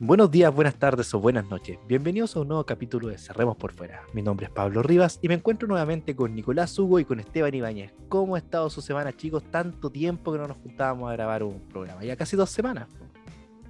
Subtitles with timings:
[0.00, 1.76] Buenos días, buenas tardes o buenas noches.
[1.88, 4.02] Bienvenidos a un nuevo capítulo de Cerremos por Fuera.
[4.12, 7.52] Mi nombre es Pablo Rivas y me encuentro nuevamente con Nicolás Hugo y con Esteban
[7.52, 7.92] Ibáñez.
[8.08, 9.42] ¿Cómo ha estado su semana, chicos?
[9.50, 12.04] Tanto tiempo que no nos juntábamos a grabar un programa.
[12.04, 12.86] Ya casi dos semanas.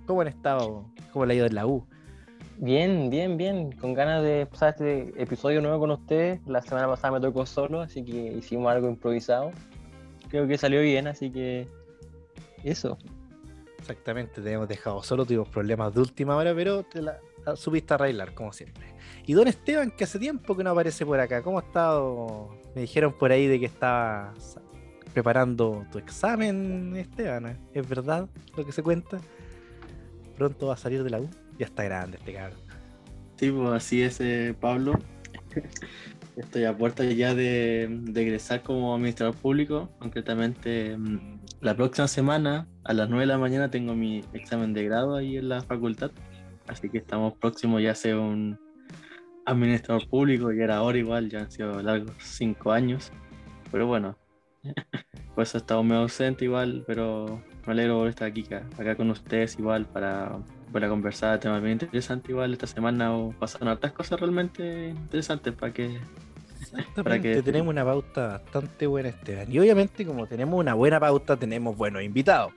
[0.05, 0.85] ¿Cómo han estado?
[1.15, 1.87] ¿Cómo le ha ido en la U?
[2.59, 3.73] Bien, bien, bien.
[3.73, 6.47] Con ganas de pasar este episodio nuevo con ustedes.
[6.47, 9.51] La semana pasada me tocó solo, así que hicimos algo improvisado.
[10.29, 11.67] Creo que salió bien, así que
[12.65, 12.99] eso.
[13.79, 17.19] Exactamente, te hemos dejado solo, tuvimos problemas de última hora, pero te la,
[17.57, 18.85] subiste a arreglar, como siempre.
[19.27, 22.51] Y don Esteban, que hace tiempo que no aparece por acá, ¿cómo ha estado?
[22.75, 24.35] Me dijeron por ahí de que estaba
[25.13, 27.59] preparando tu examen, Esteban.
[27.73, 29.19] ¿Es verdad lo que se cuenta?
[30.37, 31.29] Pronto va a salir de la U.
[31.59, 32.59] Ya está grande este cabrón.
[33.37, 34.99] Sí, pues así es, eh, Pablo.
[36.37, 42.69] Estoy a puerta ya de, de, egresar como administrador público, concretamente mm, la próxima semana,
[42.85, 46.11] a las 9 de la mañana, tengo mi examen de grado ahí en la facultad.
[46.67, 48.59] Así que estamos próximos ya a ser un
[49.47, 53.11] administrador público, y era ahora igual, ya han sido largos cinco años.
[53.73, 54.17] Pero bueno,
[55.35, 59.11] por eso he estado medio ausente igual, pero me alegro por estar aquí acá con
[59.11, 60.39] ustedes igual para,
[60.73, 66.01] para conversar temas bien interesantes igual esta semana pasaron hartas cosas realmente interesantes para que
[66.95, 69.51] para que tenemos una pauta bastante buena, Esteban.
[69.51, 72.53] Y obviamente, como tenemos una buena pauta, tenemos buenos invitados.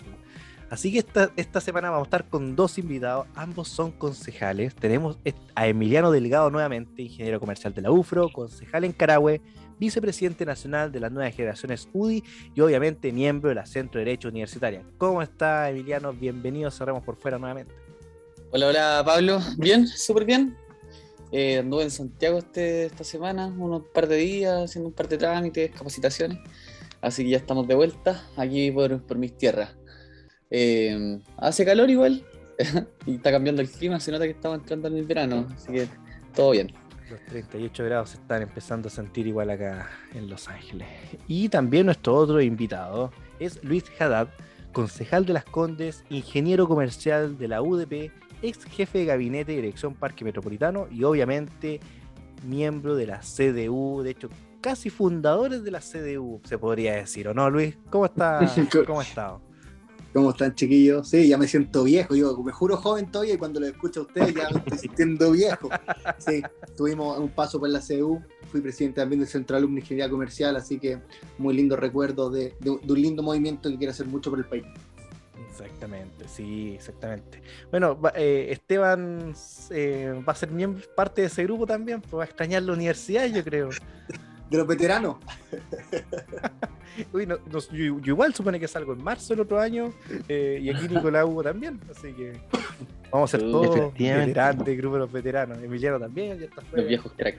[0.70, 4.74] Así que esta, esta semana vamos a estar con dos invitados, ambos son concejales.
[4.74, 5.18] Tenemos
[5.54, 9.42] a Emiliano Delgado nuevamente, ingeniero comercial de la UFRO, concejal en Carahue,
[9.82, 12.24] vicepresidente nacional de las nuevas generaciones UDI
[12.56, 14.84] y obviamente miembro de la Centro de Derecho Universitaria.
[14.98, 16.14] ¿Cómo está Emiliano?
[16.14, 17.74] Bienvenido, cerramos por fuera nuevamente.
[18.52, 19.42] Hola, hola Pablo.
[19.58, 20.56] Bien, súper bien.
[21.32, 25.18] Eh, anduve en Santiago este, esta semana, unos par de días, haciendo un par de
[25.18, 26.40] trámites, capacitaciones.
[27.00, 29.76] Así que ya estamos de vuelta aquí por, por mis tierras.
[30.50, 32.26] Eh, hace calor igual
[33.06, 35.88] y está cambiando el clima, se nota que estamos entrando en el verano, así que
[36.36, 36.74] todo bien.
[37.10, 40.88] Los 38 grados se están empezando a sentir igual acá en Los Ángeles.
[41.28, 44.30] Y también nuestro otro invitado es Luis Haddad,
[44.72, 49.94] concejal de Las Condes, ingeniero comercial de la UDP ex jefe de gabinete de dirección
[49.94, 51.80] Parque Metropolitano y obviamente
[52.46, 54.30] miembro de la CDU, de hecho
[54.62, 57.78] casi fundadores de la CDU, se podría decir, ¿o no, Luis?
[57.90, 58.40] ¿Cómo está?
[58.86, 59.42] ¿Cómo ha estado?
[60.14, 61.08] ¿Cómo están, chiquillos?
[61.08, 62.16] Sí, ya me siento viejo.
[62.16, 65.32] Yo me juro joven todavía y cuando lo escucho a ustedes ya me estoy sintiendo
[65.32, 65.70] viejo.
[66.18, 66.44] Sí,
[66.76, 68.22] tuvimos un paso por la CDU.
[68.52, 71.00] Fui presidente también del Centro de Alumni Ingeniería Comercial, así que
[71.38, 74.66] muy lindo recuerdo de, de un lindo movimiento que quiere hacer mucho por el país.
[75.52, 77.42] Exactamente, sí, exactamente.
[77.70, 79.34] Bueno, eh, Esteban
[79.70, 82.74] eh, va a ser miembro, parte de ese grupo también, pues va a extrañar la
[82.74, 83.70] universidad, yo creo.
[84.50, 85.16] De los veteranos.
[87.14, 89.94] Uy, no, yo, igual supone que salgo en marzo el otro año
[90.28, 92.34] eh, y aquí Nicolás Hugo también, así que
[93.10, 95.58] vamos a ser todos veteranos, grupo de los veteranos.
[95.60, 97.38] Emiliano también, ya está Los viejos crack.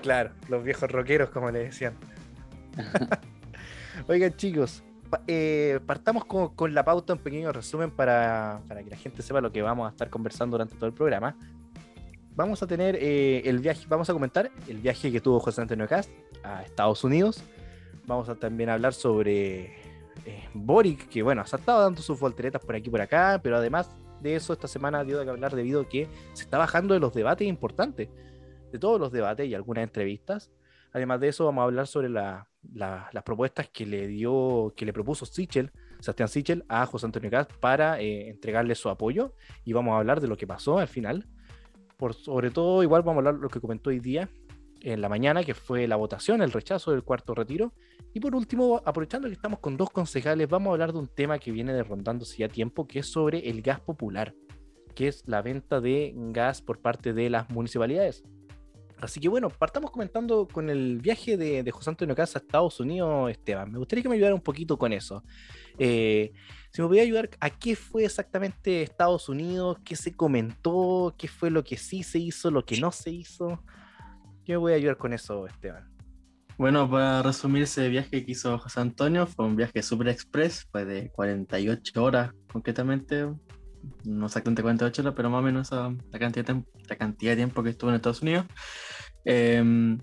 [0.00, 1.94] Claro, los viejos rockeros, como le decían.
[4.08, 4.82] Oigan, chicos,
[5.26, 9.62] eh, partamos con, la pauta, un pequeño resumen para, que la gente sepa lo que
[9.62, 11.36] vamos a estar conversando durante todo el programa.
[12.34, 15.88] Vamos a tener eh, el viaje, vamos a comentar el viaje que tuvo José Antonio
[15.88, 16.10] Cast
[16.42, 17.42] a Estados Unidos.
[18.06, 19.64] Vamos a también hablar sobre
[20.24, 23.40] eh, Boric, que bueno, se ha estado dando sus volteretas por aquí y por acá,
[23.42, 23.90] pero además
[24.20, 27.14] de eso, esta semana dio que hablar debido a que se está bajando de los
[27.14, 28.08] debates importantes,
[28.72, 30.50] de todos los debates y algunas entrevistas.
[30.92, 34.92] Además de eso, vamos a hablar sobre la, las propuestas que le dio, que le
[34.92, 39.34] propuso Sichel, Sebastián Sichel, a José Antonio Cast para eh, entregarle su apoyo.
[39.64, 41.26] Y vamos a hablar de lo que pasó al final.
[41.96, 44.28] Por sobre todo, igual vamos a hablar de lo que comentó hoy día
[44.82, 47.72] en la mañana, que fue la votación, el rechazo del cuarto retiro.
[48.14, 51.38] Y por último, aprovechando que estamos con dos concejales, vamos a hablar de un tema
[51.38, 54.34] que viene derrondándose ya tiempo, que es sobre el gas popular,
[54.94, 58.24] que es la venta de gas por parte de las municipalidades.
[59.00, 63.30] Así que bueno, partamos comentando con el viaje de, José Antonio Casa a Estados Unidos,
[63.30, 63.70] Esteban.
[63.70, 65.22] Me gustaría que me ayudara un poquito con eso.
[65.78, 66.32] Eh,
[66.70, 69.78] si me podía ayudar, ¿a qué fue exactamente Estados Unidos?
[69.84, 71.14] ¿Qué se comentó?
[71.18, 73.62] ¿Qué fue lo que sí se hizo, lo que no se hizo?
[74.44, 75.96] ¿Qué me voy a ayudar con eso, Esteban?
[76.58, 80.86] Bueno, para resumir ese viaje que hizo José Antonio, fue un viaje super express, fue
[80.86, 83.26] de 48 horas concretamente,
[84.04, 87.62] no exactamente 48 horas, pero más o menos la, cantidad de la cantidad de tiempo
[87.62, 88.46] que estuvo en Estados Unidos.
[89.24, 89.98] Em,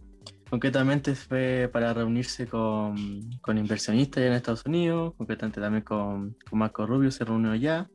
[0.49, 2.95] concretamente fue para reunirse con,
[3.41, 7.89] con, inversionistas ya en Estados Unidos, concretamente también con, con Marco Rubio se reunió ya.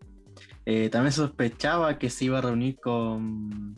[0.65, 3.77] Eh, también sospechaba que se iba a reunir con,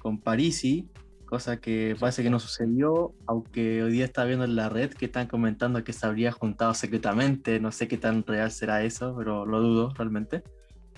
[0.00, 0.90] con Parisi,
[1.26, 5.06] cosa que parece que no sucedió, aunque hoy día está viendo en la red que
[5.06, 9.46] están comentando que se habría juntado secretamente, no sé qué tan real será eso, pero
[9.46, 10.42] lo dudo realmente.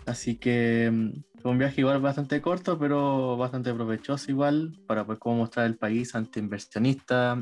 [0.06, 5.18] Así que mm, Fue un viaje igual bastante corto, pero bastante provechoso igual, para pues
[5.18, 7.38] cómo mostrar el país ante inversionistas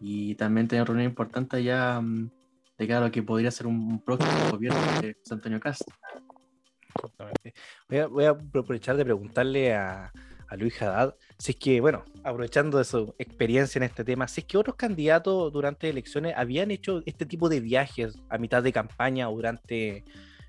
[0.00, 2.30] y también tener reunión importante ya mm,
[2.78, 5.60] de cara a lo que podría ser un, próximo gobierno de José Antonio.
[5.64, 7.54] Exactamente.
[7.88, 10.12] Voy a, voy a aprovechar de preguntarle a,
[10.48, 14.40] a Luis Haddad si es que, bueno, aprovechando de su experiencia en este tema, si
[14.40, 18.72] es que otros candidatos durante elecciones habían hecho este tipo de viajes a mitad de
[18.72, 20.04] campaña o durante,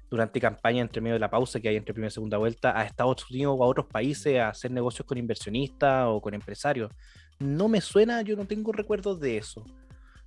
[0.10, 2.86] durante campaña entre medio de la pausa que hay entre primera y segunda vuelta a
[2.86, 6.92] Estados Unidos o a otros países a hacer negocios con inversionistas o con empresarios.
[7.40, 9.64] No me suena, yo no tengo recuerdos de eso.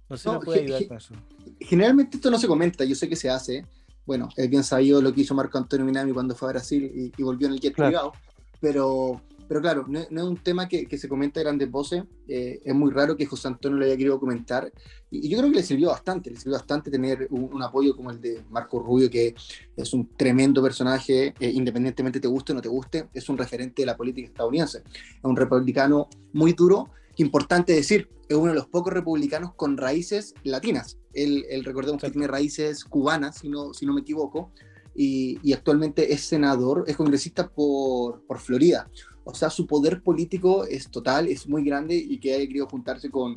[0.09, 1.15] No sé si No, me puede ayudar con eso.
[1.61, 3.65] Generalmente esto no se comenta, yo sé que se hace.
[4.07, 7.13] Bueno, es bien sabido lo que hizo Marco Antonio Minami cuando fue a Brasil y,
[7.17, 7.91] y volvió en el jet Claro.
[7.91, 8.13] privado,
[8.61, 9.21] pero,
[9.51, 12.05] pero claro, no, no es un tema que, que se comenta a grandes voces.
[12.29, 14.73] eh, es muy raro que José Antonio lo haya querido comentar
[15.11, 17.97] y, y yo creo que le sirvió bastante, le sirvió bastante tener un, un apoyo
[17.97, 19.35] como el de Marco Rubio, que
[19.77, 23.83] es un tremendo personaje, eh, independientemente te guste o no te guste, es un referente
[23.83, 24.85] de la política estadounidense.
[24.87, 30.33] Es un republicano muy duro, importante decir, es uno de los pocos republicanos con raíces
[30.45, 30.97] latinas.
[31.13, 32.21] Él, él recordemos que Exacto.
[32.21, 34.53] tiene raíces cubanas, si no, si no me equivoco,
[34.95, 38.89] y, y actualmente es senador, es congresista por, por Florida.
[39.31, 43.11] O sea, su poder político es total, es muy grande y que haya querido juntarse
[43.11, 43.37] con,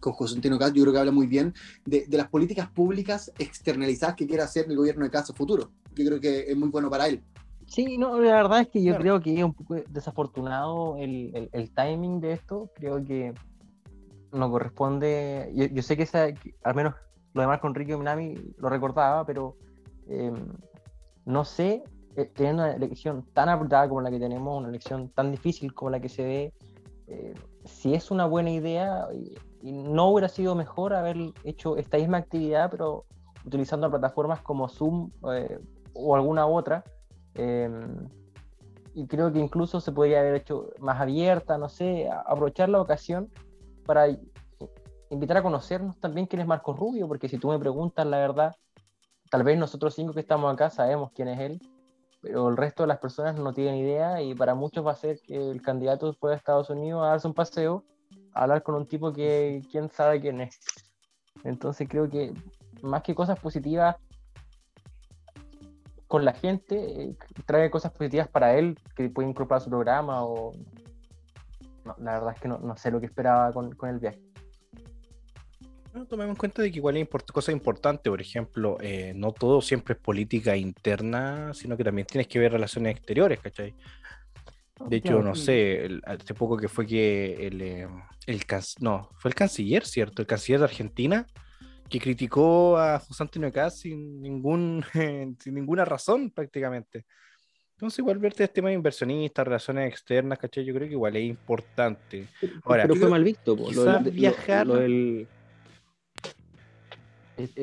[0.00, 1.54] con José Antonio Caz, yo creo que habla muy bien
[1.84, 5.70] de, de las políticas públicas externalizadas que quiere hacer el gobierno de Casa futuro.
[5.94, 7.22] Yo creo que es muy bueno para él.
[7.66, 9.02] Sí, no, la verdad es que yo Claro.
[9.02, 12.70] creo que es un poco desafortunado el, el- el timing de esto.
[12.74, 13.32] Creo que
[14.32, 15.52] no corresponde.
[15.54, 16.94] Yo, yo sé que, esa, que al menos
[17.34, 19.56] lo demás con Ricky Minami lo recordaba, pero
[20.08, 20.32] eh,
[21.24, 21.84] no sé,
[22.16, 25.90] eh, teniendo una elección tan apretada como la que tenemos, una elección tan difícil como
[25.90, 26.54] la que se ve,
[27.06, 27.34] eh,
[27.64, 32.18] si es una buena idea y, y no hubiera sido mejor haber hecho esta misma
[32.18, 33.04] actividad, pero
[33.44, 35.58] utilizando plataformas como Zoom eh,
[35.94, 36.84] o alguna otra.
[37.34, 37.70] Eh,
[38.94, 43.30] y creo que incluso se podría haber hecho más abierta, no sé, aprovechar la ocasión
[43.86, 44.08] para
[45.10, 48.56] invitar a conocernos también quién es Marco Rubio, porque si tú me preguntas la verdad,
[49.30, 51.60] tal vez nosotros cinco que estamos acá sabemos quién es él,
[52.20, 55.20] pero el resto de las personas no tienen idea y para muchos va a ser
[55.20, 57.84] que el candidato fue a Estados Unidos a darse un paseo,
[58.34, 60.58] a hablar con un tipo que quién sabe quién es.
[61.44, 62.34] Entonces creo que
[62.82, 63.96] más que cosas positivas
[66.06, 70.24] con la gente, eh, trae cosas positivas para él que puede incorporar a su programa
[70.24, 70.52] o...
[71.84, 74.20] No, la verdad es que no, no sé lo que esperaba con, con el viaje.
[75.92, 79.32] No, tomemos en cuenta de que igual hay import- cosas importantes, por ejemplo, eh, no
[79.32, 83.74] todo siempre es política interna, sino que también tienes que ver relaciones exteriores, ¿cachai?
[84.88, 87.88] De hecho, no sé, el- hace poco que fue que el, eh,
[88.26, 90.22] el can- no, fue el canciller, ¿cierto?
[90.22, 91.26] El canciller de Argentina,
[91.88, 94.82] que criticó a José Antonio Caz sin ningún,
[95.40, 97.04] sin ninguna razón prácticamente.
[97.76, 100.64] Entonces, igual verte este tema de inversionistas, relaciones externas, ¿cachai?
[100.64, 102.28] Yo creo que igual es importante.
[102.64, 103.56] Ahora, pero fue mal visto.
[103.56, 105.39] quizás del- viajar- lo del- eh,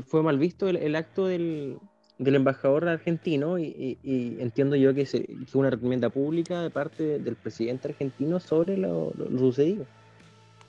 [0.05, 1.77] fue mal visto el, el acto del,
[2.17, 6.69] del embajador argentino y, y- y entiendo yo que, se, fue una recomienda pública de
[6.69, 9.85] parte del presidente argentino sobre lo, lo- lo sucedido.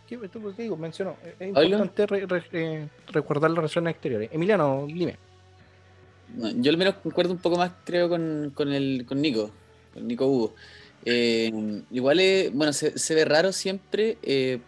[0.08, 0.76] ¿Qué, qué digo?
[0.76, 4.30] Menciono, es- es importante re- re- eh, recordar las relaciones exteriores.
[4.32, 5.16] Emiliano, dime.
[6.34, 9.50] No, yo al menos concuerdo un poco más, creo, con, con el, con Nico,
[9.94, 10.54] con Nico Hugo.
[11.04, 11.50] Eh,
[11.90, 14.58] igual, es- bueno, se, se ve raro siempre eh,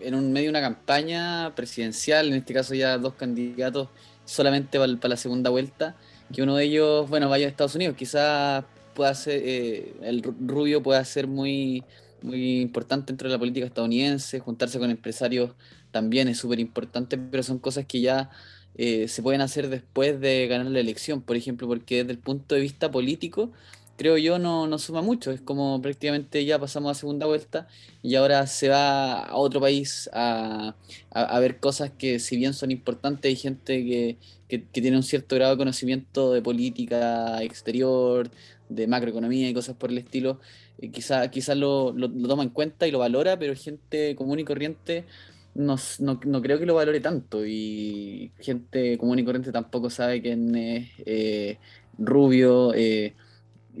[0.00, 3.88] en un medio de una campaña presidencial, en este caso ya dos candidatos
[4.24, 5.96] solamente para la segunda vuelta,
[6.32, 7.96] que uno de ellos, bueno, vaya a Estados Unidos.
[7.96, 8.64] Quizás
[8.94, 11.84] pueda ser, eh, el Ru- Rubio pueda ser muy,
[12.22, 15.52] muy importante dentro de la política estadounidense, juntarse con empresarios
[15.90, 18.28] también es súper importante, pero son cosas que ya
[18.76, 22.54] eh, se pueden hacer después de ganar la elección, por ejemplo, porque desde el punto
[22.54, 23.50] de vista político,
[23.98, 25.32] creo yo, no, no suma mucho.
[25.32, 27.68] Es como prácticamente ya pasamos a segunda vuelta
[28.02, 30.76] y ahora se va a otro país a,
[31.10, 35.36] a- ver cosas que si bien son importantes, hay gente que, que- tiene un cierto
[35.36, 38.30] grado de conocimiento de política exterior,
[38.70, 40.40] de macroeconomía y cosas por el estilo.
[40.78, 44.38] eh, quizá, quizás lo, lo- lo toma en cuenta y lo valora, pero gente común
[44.40, 45.06] y corriente
[45.54, 50.22] no, no- no creo que lo valore tanto y gente común y corriente tampoco sabe
[50.22, 51.58] quién es eh,
[51.98, 52.74] Rubio.
[52.74, 53.16] eh,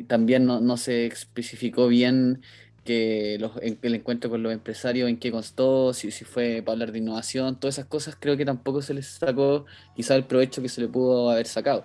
[0.04, 2.42] también no, no se especificó bien
[2.84, 6.92] que los, el encuentro con los empresarios, en qué constó, si, si fue para hablar
[6.92, 10.70] de innovación, todas esas cosas creo que tampoco se les sacó quizá el provecho que
[10.70, 11.84] se le pudo haber sacado.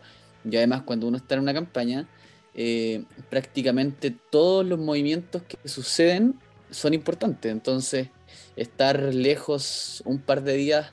[0.49, 2.07] Y además cuando uno está en una campaña,
[2.55, 6.35] eh, prácticamente todos los movimientos que suceden
[6.69, 7.51] son importantes.
[7.51, 8.09] Entonces,
[8.55, 10.91] estar lejos un par de días,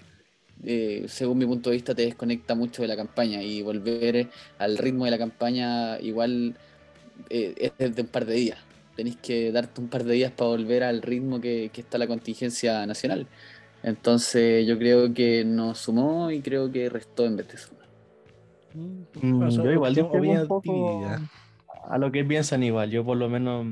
[0.64, 4.78] eh, según mi punto de vista, te desconecta mucho de la campaña y volver al
[4.78, 6.56] ritmo de la campaña igual
[7.28, 8.58] eh, es de un par de días.
[8.96, 12.06] Tenéis que darte un par de días para volver al ritmo que, que está la
[12.06, 13.26] contingencia nacional.
[13.82, 17.86] Entonces yo creo que nos sumó y creo que restó en vez de sumar.
[18.74, 21.06] Mm, Pasó yo igual opinión un poco
[21.88, 22.90] a lo que piensan igual.
[22.90, 23.66] Yo por lo menos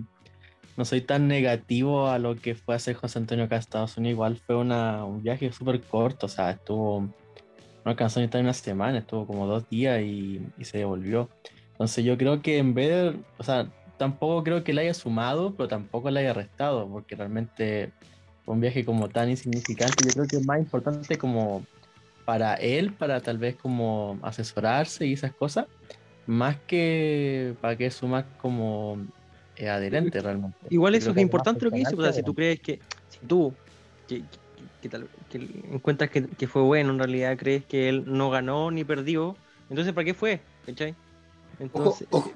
[0.76, 4.14] no soy tan negativo a lo que fue hacer José Antonio acá a Estados Unidos.
[4.14, 8.54] Igual fue una, un viaje súper corto, o sea, estuvo, no alcanzó ni estar una
[8.54, 11.28] semana, estuvo como dos días y, y se devolvió.
[11.78, 15.56] Entonces yo creo que en vez de, o sea, tampoco creo que le haya sumado,
[15.56, 17.94] pero tampoco le haya restado, porque realmente
[18.44, 20.04] fue un viaje como tan insignificante.
[20.04, 21.68] Yo creo que es más importante como
[22.24, 25.66] para él, para tal vez como asesorarse y esas cosas,
[26.26, 29.06] más que para que suma como
[29.56, 30.58] eh, adherente realmente.
[30.68, 33.26] Igual eso es que importante lo que dice, o sea, si tú crees que, si
[33.26, 33.58] tú,
[34.06, 34.40] que, que-
[34.80, 35.38] que tal- que
[35.72, 39.34] encuentras que, que fue bueno, en realidad crees que él no ganó ni perdió,
[39.68, 40.48] entonces ¿para qué fue?
[40.62, 40.96] ¿Cachai?
[41.58, 42.32] Entonces, ojo.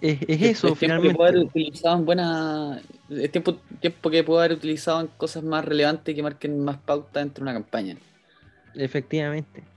[0.00, 1.46] es, es Es eso, tiempo que haber finalmente.
[1.46, 2.82] utilizado en buena.
[3.08, 7.20] Es tiempo, tiempo que puede haber utilizado en cosas más relevantes que marquen más pauta
[7.20, 7.98] dentro de una campaña.
[8.74, 9.68] Efectivamente.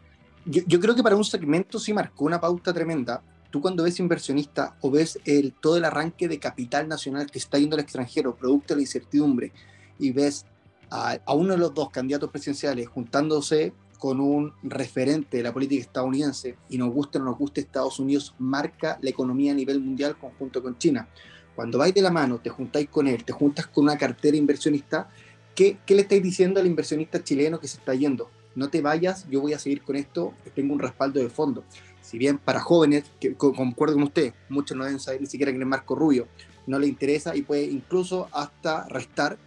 [0.45, 3.23] Yo, yo creo que para un segmento sí marcó una pauta tremenda.
[3.49, 7.57] Tú cuando ves inversionista o ves el, todo el arranque de capital nacional que está
[7.57, 9.53] yendo al extranjero, producto de la incertidumbre,
[9.99, 10.45] y ves
[10.89, 13.73] a, a uno de los dos candidatos presidenciales juntándose
[14.05, 17.97] con un referente de la política estadounidense, y nos guste o no nos guste, Estados
[17.97, 21.09] Unidos marca la economía a nivel mundial conjunto con China.
[21.55, 25.09] Cuando vais de la mano, te juntáis con él, te juntas con una cartera inversionista,
[25.55, 28.29] ¿qué, qué le estáis diciendo al inversionista chileno que se está yendo?
[28.53, 31.65] no te vayas, yo voy a seguir con esto, tengo un respaldo de fondo.
[31.99, 35.51] Si bien para jóvenes, que co- concuerdo con usted, muchos no deben saber ni siquiera
[35.51, 36.27] quién es Marco Rubio,
[36.67, 39.37] no le interesa y puede incluso hasta restar.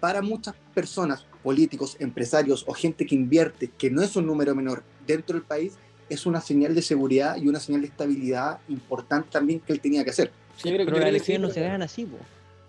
[0.00, 4.82] Para muchas personas, políticos, empresarios o gente que invierte, que no es un número menor
[5.06, 5.74] dentro del país,
[6.08, 10.02] es una señal de seguridad y una señal de estabilidad importante también que él tenía
[10.02, 10.32] que hacer.
[10.56, 12.16] Sí, yo creo que- Pero yo las elecciones no se pero- ganan así, po.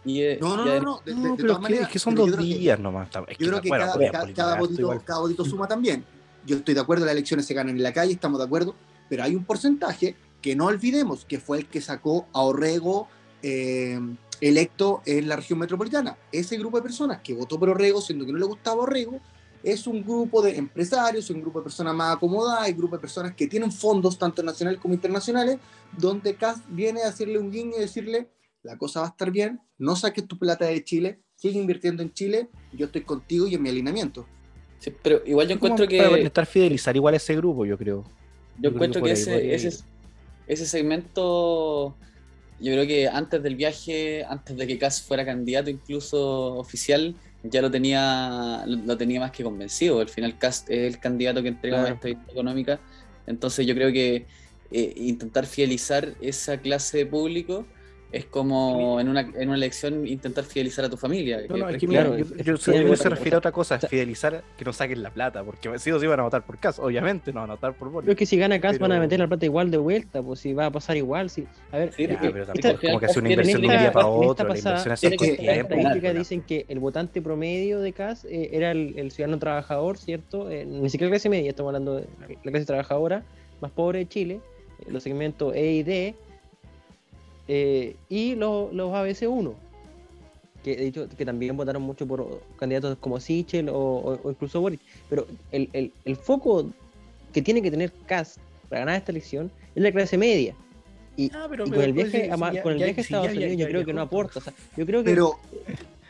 [0.03, 1.61] Y, eh, No, no, y no, no, de, de- No, de pero todas es que,
[1.63, 3.07] maneras, es que son pero dos yo creo que- días nomás.
[3.07, 3.85] Es Yo creo que bueno,
[4.35, 4.87] cada, votito,
[5.21, 6.05] votito suma también.
[6.45, 8.75] Yo estoy de acuerdo, las elecciones se ganan en la calle, estamos de acuerdo,
[9.09, 13.07] pero hay un porcentaje que no olvidemos que fue el que sacó a Orrego
[13.41, 13.99] eh,
[14.41, 16.17] electo en la región metropolitana.
[16.31, 19.19] Ese grupo de personas que votó por Orrego, siendo que no le gustaba Orrego,
[19.63, 23.33] es un grupo de empresarios, un grupo de personas más acomodadas, un grupo de personas
[23.33, 25.57] que tienen fondos tanto nacionales como internacionales,
[25.97, 28.29] donde CAS viene a hacerle un guiño y decirle,
[28.61, 32.13] la cosa va a estar bien, no saques tu plata de Chile, sigue invirtiendo en
[32.13, 34.27] Chile, yo estoy contigo y en mi alineamiento.
[34.79, 36.17] sí, pero igual yo encuentro Para que.
[36.17, 38.03] intentar fidelizar igual a ese grupo, yo creo.
[38.57, 39.83] Yo Yo encuentro que ese, ese,
[40.47, 41.97] ese segmento,
[42.65, 47.61] yo creo que antes del viaje, antes de que Kass fuera candidato incluso oficial, ya
[47.61, 49.99] lo tenía, lo, tenía más que convencido.
[49.99, 51.93] Al final Kass es el candidato que entrega Claro.
[51.93, 52.79] estabilidad económica.
[53.27, 54.25] Entonces yo creo que
[54.71, 57.67] eh, intentar fidelizar esa clase de público
[58.15, 61.41] es como en una, en una elección intentar fidelizar a tu familia.
[61.49, 62.89] No, no, es que mira, Claro, yo, yo, efectivamente.
[62.89, 65.91] yo se refiere a otra cosa, sea- fidelizar que no saquen la plata, porque sí
[65.91, 68.05] o sí van a votar por caso, obviamente no van a votar por Boric.
[68.05, 70.21] Pero es que si gana Cas van a Pero- meter la plata igual de vuelta,
[70.23, 71.29] pues si va a pasar igual.
[71.29, 71.45] Si...
[71.71, 73.73] A ver, Sí, Ya, pero tampoco al es como que hace una inversión de un
[73.73, 75.73] esta- día para esta otro, la pasada- inversión tiene hace Las tiempo.
[75.73, 76.19] estadísticas claro.
[76.19, 80.49] dicen que el votante promedio de CAS eh, era el, el ciudadano trabajador, ¿cierto?
[80.49, 82.07] Eh, ni siquiera clase media, estamos hablando de
[82.43, 83.23] la clase trabajadora
[83.61, 84.39] más pobre de Chile,
[84.79, 86.15] eh, los segmentos E y D,
[87.47, 89.53] eh, y los, los ABC1,
[90.63, 94.59] que de hecho que también votaron mucho por candidatos como Sichel o, o- o incluso
[94.61, 94.81] Boric.
[95.09, 96.67] Pero el, el- el foco
[97.33, 100.55] que tiene que tener CAS para ganar esta elección es la clase media.
[101.17, 103.01] Y, Ah, pero- y pero con el viaje, sí, a, ya- con el ya- viaje
[103.01, 104.39] a Estados ya- ya- Unidos ya yo creo que no aporta.
[104.39, 105.39] O sea, yo creo que Pero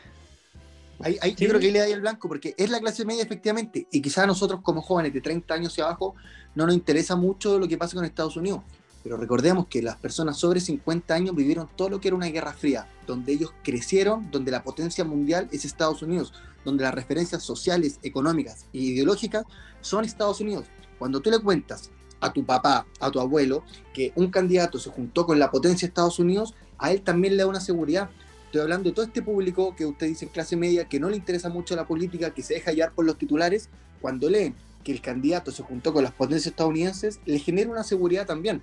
[1.00, 1.44] ahí, ahí- Sí.
[1.44, 3.86] yo creo que ahí le da ahí el blanco, porque es la clase media efectivamente,
[3.92, 6.14] y quizás a nosotros como jóvenes de 30 años hacia abajo
[6.54, 8.60] no nos interesa mucho lo que pasa con Estados Unidos.
[9.06, 12.52] Pero recordemos que las personas sobre 50 años vivieron todo lo que era una guerra
[12.52, 16.32] fría, donde ellos crecieron, donde la potencia mundial es Estados Unidos,
[16.64, 19.44] donde las referencias sociales, económicas e ideológicas
[19.80, 20.66] son Estados Unidos.
[20.98, 23.62] Cuando tú le cuentas a tu papá, a tu abuelo,
[23.94, 27.44] que un candidato se juntó con la potencia de Estados Unidos, a él también le
[27.44, 28.10] da una seguridad.
[28.46, 31.16] Estoy hablando de todo este público que usted dice en clase media, que no le
[31.16, 33.68] interesa mucho la política, que se deja hallar por los titulares,
[34.00, 38.26] cuando leen que el candidato se juntó con las potencias estadounidenses, le genera una seguridad
[38.26, 38.62] también.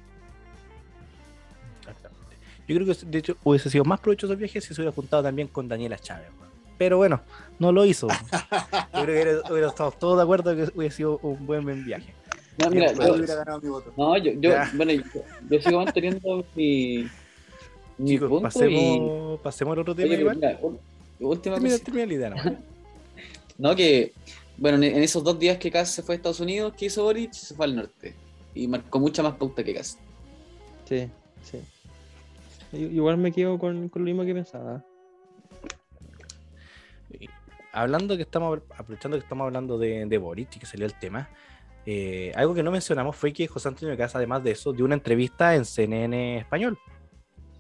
[2.68, 5.24] Yo creo que de hecho hubiese sido más provechoso el viaje si se hubiera juntado
[5.24, 6.28] también con Daniela Chávez.
[6.78, 7.22] Pero bueno,
[7.60, 8.08] no lo hizo.
[8.94, 11.84] Yo creo que hubiera- hubiera estado todos de acuerdo que hubiera sido un buen, buen
[11.86, 12.14] viaje.
[12.58, 13.92] No, mira, Yo yo- hubiera ganado mi voto.
[13.98, 14.72] no, yo, yo, Ya.
[14.76, 15.02] bueno, yo,
[15.50, 17.08] yo sigo manteniendo mi,
[17.98, 18.52] mi Chicos, punto y...
[18.52, 20.60] pasemos, pasemos al otro tema Oye, mira,
[21.20, 22.38] última Termina, termina la idea, ¿no?
[23.58, 24.14] No, que,
[24.58, 27.04] bueno, en, en esos dos días que Kass se fue a Estados Unidos, ¿qué hizo
[27.04, 27.32] Boric?
[27.34, 28.14] Se fue al norte.
[28.56, 29.98] Y marcó mucha más pauta que Kass.
[30.90, 31.08] Sí,
[31.44, 31.60] sí.
[32.74, 34.84] Igual me quedo con, lo mismo que pensaba.
[37.72, 41.30] hablando que estamos, aprovechando que estamos hablando de, de Boric y que salió el tema,
[41.86, 44.96] eh, algo que no mencionamos fue que José Antonio Casa, además de eso, dio una
[44.96, 46.78] entrevista en CNN Español,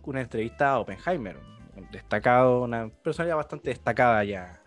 [0.03, 1.37] una entrevista a Oppenheimer,
[1.91, 4.61] destacado, una personalidad bastante destacada ya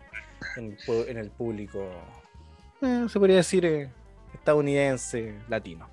[0.57, 0.77] en,
[1.07, 1.89] en el público,
[2.81, 3.89] eh, se podría decir eh,
[4.33, 5.89] estadounidense, latino.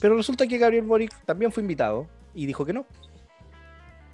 [0.00, 2.86] Pero resulta que Gabriel Boric también fue invitado y dijo que no.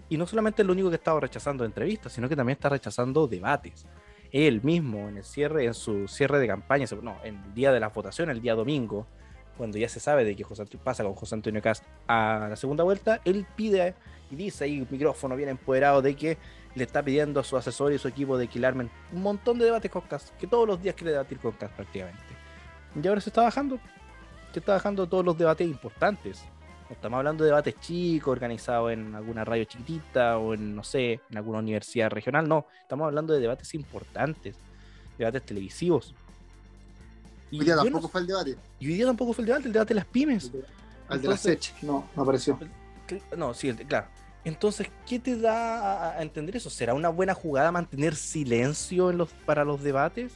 [0.09, 3.27] Y no solamente es lo único que estaba rechazando entrevistas, sino que también está rechazando
[3.27, 3.87] debates.
[4.31, 7.81] Él mismo en el cierre, en su cierre de campaña, no, en el día de
[7.81, 9.07] las votaciones, el día domingo,
[9.57, 12.57] cuando ya se sabe de que José Antonio, pasa con José Antonio Cast a la
[12.57, 13.95] segunda vuelta, él pide
[14.31, 16.39] y dice ahí, micrófono bien empoderado, de que
[16.75, 18.59] le está pidiendo a su asesor y su equipo de que
[19.13, 22.23] un montón de debates con Cast, que todos los días quiere debatir con Cast prácticamente.
[23.01, 23.79] Y ahora se está bajando,
[24.53, 26.45] se está bajando todos los debates importantes.
[26.95, 31.21] No estamos hablando de debates chicos, organizados en alguna radio chiquitita o en, no sé,
[31.29, 32.49] en alguna universidad regional.
[32.49, 34.55] No, estamos hablando de debates importantes,
[35.19, 36.15] debates televisivos.
[37.51, 38.57] Y Hoy día no- tampoco fue el debate.
[38.79, 40.53] y hoy día tampoco fue el debate, el debate de las pymes.
[41.09, 42.59] Al de la SECH, no, no apareció.
[43.37, 44.07] No, sí, el- claro.
[44.45, 45.81] Entonces, ¿qué te da
[46.13, 46.71] a- a entender eso?
[46.71, 50.33] ¿Será una buena jugada mantener silencio en los, para los debates?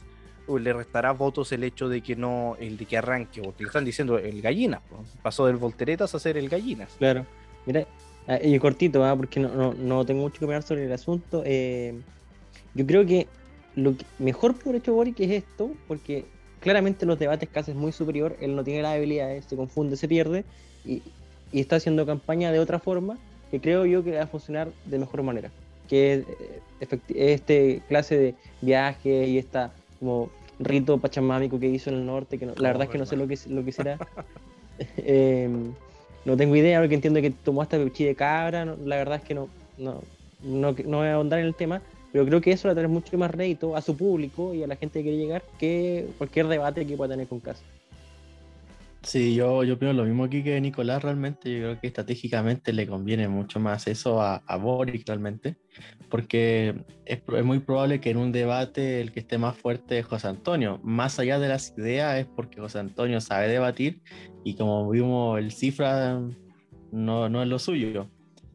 [0.49, 3.41] ¿O le restará votos el hecho de que no, el de que arranque?
[3.41, 5.03] Porque le están diciendo el gallina, po.
[5.21, 6.95] pasó del volteretas a ser el gallinas.
[6.97, 7.25] Claro.
[7.65, 7.85] Mira,
[8.27, 11.43] ah, y cortito, ah, porque no, no, no tengo mucho que opinar sobre el asunto.
[11.45, 11.93] eh,
[12.73, 13.27] yo creo que
[13.75, 16.25] lo que mejor por hecho Boric es esto, porque
[16.59, 20.07] claramente los debates casi es muy superior, él no tiene las habilidades, se confunde, se
[20.07, 20.43] pierde,
[20.85, 21.01] y,
[21.51, 23.17] y está haciendo campaña de otra forma
[23.51, 25.51] que creo yo que va a funcionar de mejor manera.
[25.87, 26.25] Que es
[26.81, 30.29] eh, este clase de viaje y esta como
[30.59, 33.05] rito pachamámico que hizo en el norte, que no- la Oh, verdad es que no
[33.05, 33.97] sé lo que, lo que será.
[34.97, 35.73] Em,
[36.25, 39.23] no tengo idea, porque entiendo que tomó hasta pechuchi de cabra, no- la verdad es
[39.23, 40.01] que no, no,
[40.41, 41.81] no, no voy a ahondar en el tema,
[42.13, 44.75] pero creo que eso le traer mucho más rédito a su público y a la
[44.75, 47.63] gente que quiere llegar que cualquier debate que pueda tener con Casa.
[49.01, 51.51] Sí, yo, yo opino lo mismo aquí que Nicolás realmente.
[51.51, 55.55] Yo creo que estratégicamente le conviene mucho más eso a, a Boric realmente,
[56.09, 60.05] porque es, es muy probable que en un debate el que esté más fuerte es
[60.05, 60.81] José Antonio.
[60.83, 64.01] Más allá de las ideas es porque José Antonio sabe debatir
[64.43, 66.19] y como vimos el cifra
[66.91, 68.09] no, no es lo suyo.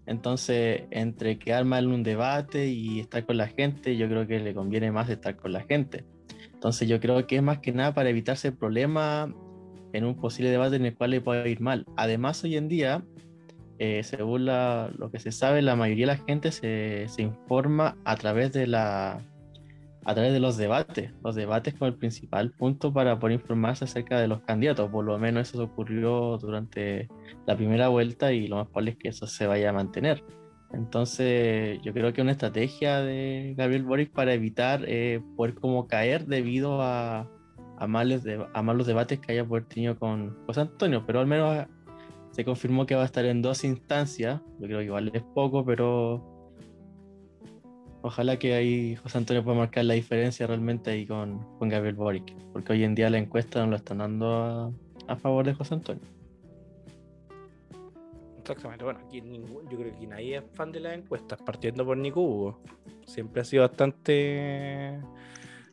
[0.06, 4.38] Entonces, entre que arma en un debate y estar con la gente, yo creo que
[4.38, 6.04] le conviene más estar con la gente.
[6.52, 9.30] Entonces, yo creo que es más que nada para evitarse problemas
[9.94, 11.86] en un posible debate en el cual le puede ir mal.
[11.96, 13.02] Además, hoy en día,
[13.78, 17.96] eh, según la- lo que se sabe, la mayoría de la gente se, se informa
[18.04, 19.20] a través de la
[20.06, 21.12] a través de los debates.
[21.24, 24.90] Los debates como el principal punto para poder informarse acerca de los candidatos.
[24.90, 27.08] Por lo menos eso ocurrió durante
[27.46, 30.22] la primera vuelta y lo más probable es que eso se vaya a mantener.
[30.74, 36.26] Entonces, yo creo que una estrategia de Gabriel Boric para evitar eh, poder como caer
[36.26, 37.30] debido a,
[37.78, 41.26] a malos, de- a malos debates que haya poder tenido con José Antonio, pero al
[41.26, 41.66] menos eh,
[42.30, 44.40] se confirmó que va a estar en dos instancias.
[44.60, 46.22] Yo creo que igual es poco, pero
[48.02, 52.34] ojalá que ahí José Antonio pueda marcar la diferencia realmente ahí con, con Gabriel Boric,
[52.52, 54.70] porque hoy en día la encuesta no lo están dando a,
[55.08, 56.02] a favor de José Antonio.
[58.38, 61.96] Exactamente, bueno, aquí ningún- yo creo que nadie es fan de las encuestas, partiendo por
[61.96, 62.60] Nico Hugo.
[63.06, 64.98] Siempre ha sido bastante.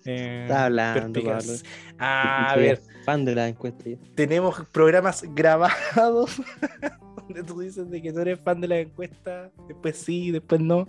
[0.06, 1.24] Eh, Está hablando.
[1.24, 1.54] Pablo.
[1.98, 3.90] Ah, a ver, Fan de la encuesta.
[3.90, 3.98] yo.
[4.16, 6.42] tenemos programas grabados
[7.16, 10.88] donde tú dices de que no eres fan de las encuestas, después sí, después no.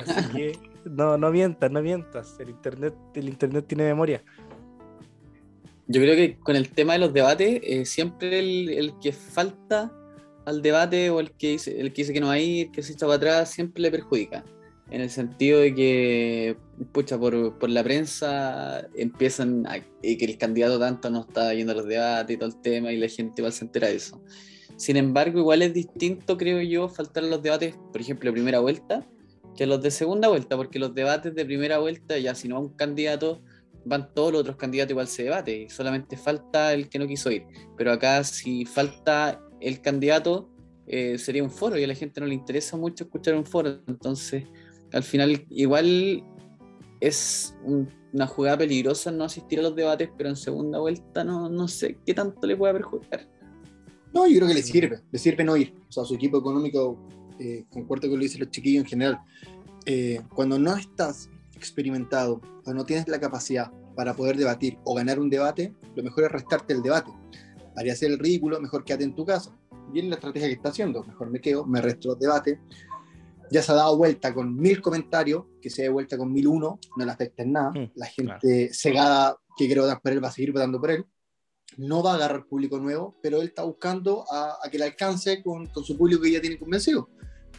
[0.00, 2.36] Así que no, no mientas, no mientas.
[2.38, 4.22] El internet, el internet tiene memoria.
[5.88, 9.92] Yo creo que con el tema de los debates, eh, siempre el, el que falta
[10.44, 12.82] al debate o el que dice, el que dice que no va a ir, que
[12.82, 14.44] se echa para atrás, siempre le perjudica.
[14.90, 16.56] En el sentido de que,
[16.92, 21.76] pucha, por, por la prensa empiezan a que el candidato tanto no está yendo a
[21.76, 24.22] los debates y todo el tema y la gente igual se entera de eso.
[24.76, 28.60] Sin embargo, igual es distinto, creo yo, faltar a los debates, por ejemplo, de primera
[28.60, 29.06] vuelta,
[29.56, 32.76] que los de segunda vuelta, porque los debates de primera vuelta, ya si no un
[32.76, 33.42] candidato,
[33.86, 37.30] van todos los otros candidatos igual se debate, y solamente falta el que no quiso
[37.30, 37.44] ir.
[37.76, 40.50] Pero acá si falta el candidato,
[40.86, 43.80] eh, sería un foro y a la gente no le interesa mucho escuchar un foro.
[43.86, 44.44] Entonces,
[44.96, 46.22] al final igual
[47.00, 51.48] es un- una jugada peligrosa no asistir a los debates, pero en segunda vuelta no,
[51.50, 53.28] no sé qué tanto le puede perjudicar.
[54.14, 55.74] No, yo creo que le sirve, le sirve no ir.
[55.88, 56.98] O sea, su equipo económico,
[57.38, 59.20] eh, concuerdo con lo que dicen los chiquillos en general,
[59.84, 65.18] eh, cuando no estás experimentado o no tienes la capacidad para poder debatir o ganar
[65.20, 67.10] un debate, lo mejor es restarte el debate.
[67.74, 69.54] Para hacer el ridículo, mejor quédate en tu casa.
[69.94, 71.04] y es la estrategia que está haciendo.
[71.04, 72.58] Mejor me quedo, me resto los debates.
[73.50, 76.78] Ya se ha dado vuelta con mil comentarios, que se dé vuelta con mil uno,
[76.96, 77.70] no le afecta en nada.
[77.70, 81.04] Mm, la gente cegada que quiere votar por él va a seguir votando por él.
[81.76, 85.42] No va a agarrar público nuevo, pero él está buscando a, a que le alcance
[85.42, 87.08] con, con su público que ya tiene convencido.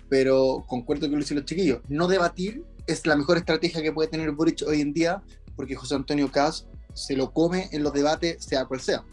[0.10, 3.92] Pero concuerdo con lo que dicen los chiquillos, no debatir es la mejor estrategia que
[3.92, 5.22] puede tener Boric hoy en día,
[5.56, 9.04] porque José Antonio Caz se lo come en los debates, sea cual sea.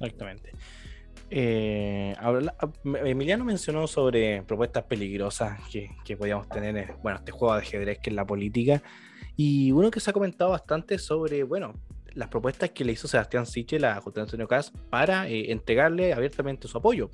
[0.00, 0.51] Exactamente.
[1.34, 7.54] Eh, habla- Emiliano mencionó sobre propuestas peligrosas que, que podíamos tener en bueno, este juego
[7.54, 8.82] de ajedrez que es la política.
[9.34, 11.72] Y uno que se ha comentado bastante sobre, bueno,
[12.12, 16.68] las propuestas que le hizo Sebastián Sichel a José Antonio Caz para eh, entregarle abiertamente
[16.68, 17.08] su apoyo.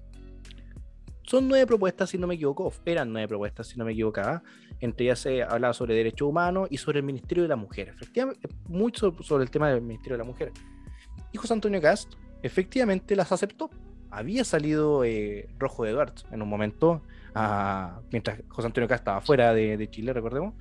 [1.22, 4.42] Son nueve propuestas, si no me equivoco, eran nueve propuestas, si no me equivocaba.
[4.81, 7.90] Entre ellas se hablaba sobre derechos humanos y sobre el Ministerio de la Mujer.
[7.90, 10.50] Efectivamente, mucho sobre el tema del Ministerio de la Mujer.
[11.31, 13.70] Y José Antonio Cast efectivamente las aceptó.
[14.11, 17.03] Había salido eh, Rojo de en un momento,
[17.35, 20.55] a- mientras José Antonio Cast estaba fuera de, de Chile, recordemos,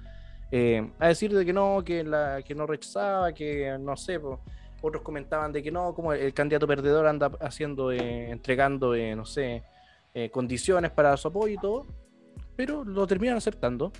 [0.51, 4.41] eh, a decir de que no, que, la, que no rechazaba, que no sé, po,
[4.81, 9.25] otros comentaban de que no, como el, candidato perdedor anda haciendo, eh, entregando, eh, no
[9.25, 9.63] sé,
[10.13, 11.85] eh, condiciones para su apoyo y todo,
[12.55, 13.91] pero lo terminan aceptando.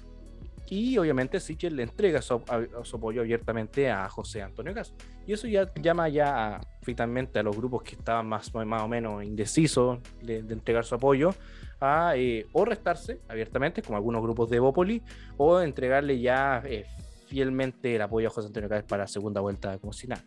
[0.69, 4.93] Y obviamente Sichel le entrega su, a- su apoyo abiertamente a José Antonio Cast.
[5.25, 8.87] Y eso ya llama ya a, finalmente a los grupos que estaban más, más o
[8.87, 11.33] menos indecisos de, de entregar su apoyo
[11.79, 15.01] a eh, o restarse abiertamente, como algunos grupos de Bópoli,
[15.37, 16.85] o entregarle ya eh,
[17.27, 20.23] fielmente el apoyo a José Antonio Cast para la segunda vuelta como si nada.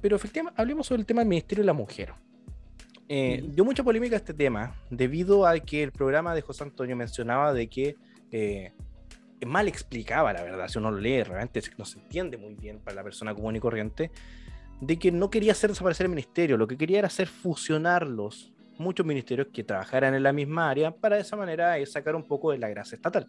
[0.00, 2.12] Pero efectivamente, hablemos sobre el tema del Ministerio de la Mujer.
[3.08, 7.52] Eh, dio mucha polémica este tema debido a que el programa de José Antonio mencionaba
[7.52, 7.96] de que
[8.30, 8.72] eh,
[9.46, 12.96] mal explicaba, la verdad, si uno lo lee, realmente no se entiende muy bien para
[12.96, 14.10] la persona común y corriente,
[14.80, 19.06] de que no quería hacer desaparecer el ministerio, lo que quería era hacer fusionarlos, muchos
[19.06, 22.50] ministerios que trabajaran en la misma área, para de esa manera eh, sacar un poco
[22.50, 23.26] de la grasa estatal.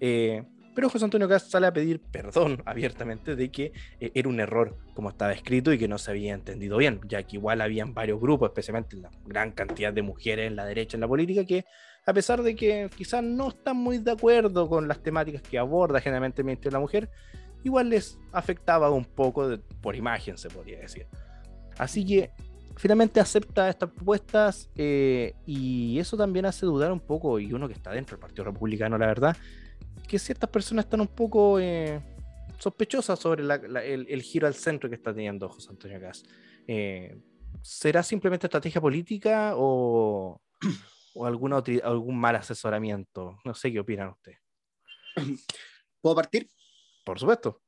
[0.00, 0.42] Eh,
[0.74, 4.76] pero José Antonio Cast sale a pedir perdón abiertamente de que eh, era un error
[4.94, 8.20] como estaba escrito y que no se había entendido bien, ya que igual habían varios
[8.20, 11.64] grupos, especialmente la gran cantidad de mujeres en la derecha en la política, que
[12.06, 16.00] a pesar de que quizás no están muy de acuerdo con las temáticas que aborda
[16.00, 17.10] generalmente el Ministerio de la Mujer,
[17.62, 21.06] igual les afectaba un poco de- por imagen, se podría decir.
[21.78, 22.30] Así que
[22.76, 27.74] finalmente acepta estas propuestas eh, y eso también hace dudar un poco, y uno que
[27.74, 29.36] está dentro del Partido Republicano, la verdad,
[30.06, 32.00] que ciertas personas están un poco eh,
[32.58, 36.22] sospechosas sobre la- la- el, el giro al centro que está teniendo José Antonio Gas.
[37.62, 40.38] ¿Será simplemente estrategia política o,
[41.14, 43.38] o alguna algún mal asesoramiento?
[43.44, 44.38] No sé qué opinan ustedes.
[46.00, 46.48] ¿Puedo partir?
[47.04, 47.60] Por supuesto.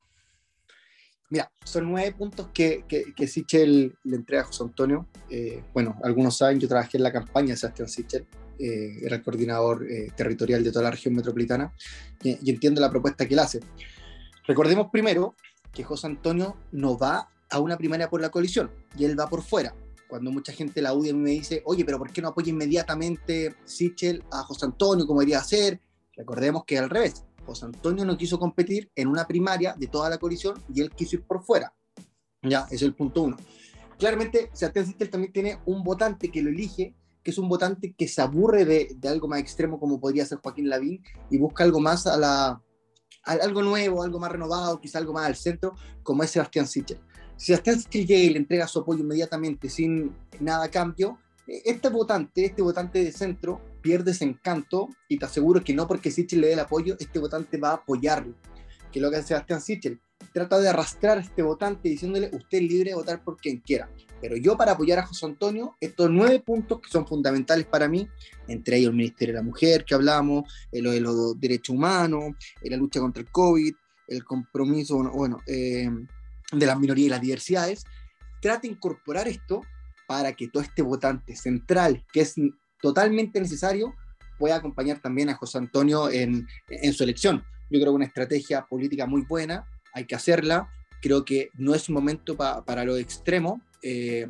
[1.29, 5.07] Mira, son nueve puntos que, que, que Sichel le entrega a José Antonio.
[5.29, 8.27] Eh, bueno, algunos saben, yo trabajé en la campaña de Sebastián Sichel,
[8.59, 11.73] eh, era el coordinador eh, territorial de toda la región metropolitana,
[12.23, 13.59] y, y entiendo la propuesta que él hace.
[14.47, 15.35] Recordemos primero
[15.73, 19.41] que José Antonio no va a una primaria por la coalición, y él va por
[19.41, 19.75] fuera.
[20.07, 24.23] Cuando mucha gente la UDI me dice, oye, pero ¿por qué no apoya inmediatamente Sichel
[24.31, 25.81] a José Antonio como debería hacer?
[26.15, 30.17] Recordemos que al revés, José Antonio no quiso competir en una primaria de toda la
[30.17, 31.73] coalición y él quiso ir por fuera.
[32.41, 33.37] Ya, ese es el punto uno.
[33.97, 38.07] Claramente, Sebastián Sichel también tiene un votante que lo elige, que es un votante que
[38.07, 41.79] se aburre de, de algo más extremo como podría ser Joaquín Lavín y busca algo
[41.79, 42.61] más a la,
[43.27, 46.99] algo nuevo, algo más renovado, quizá algo más al centro, como es Sebastián Sichel.
[47.37, 51.61] Si Sebastián Sichel llega y le entrega su apoyo inmediatamente sin nada a cambio, eh,
[51.65, 56.09] este votante, este votante de centro, pierde ese encanto y te aseguro que no porque
[56.09, 58.33] Sichel le dé el apoyo, este votante va a apoyarlo.
[58.91, 60.01] Que lo que hace Sebastián Sichel.
[60.33, 63.89] Trata de arrastrar a este votante diciéndole, usted es libre de votar por quien quiera.
[64.19, 68.07] Pero yo para apoyar a José Antonio, estos nueve puntos que son fundamentales para mí,
[68.47, 72.33] entre ellos el Ministerio de la Mujer que hablamos, eh, lo de los derechos humanos,
[72.63, 73.73] eh, la lucha contra el COVID,
[74.07, 75.89] el compromiso, bueno, eh,
[76.51, 77.83] de las minorías y las diversidades,
[78.41, 79.61] trata de incorporar esto
[80.07, 82.35] para que todo este votante central, que es
[82.81, 83.93] totalmente necesario,
[84.39, 87.43] pueda acompañar también a José Antonio en, en su elección.
[87.69, 90.69] Yo creo que una estrategia política muy buena, hay que hacerla,
[91.01, 94.27] creo que no es un momento pa- para lo extremo, eh,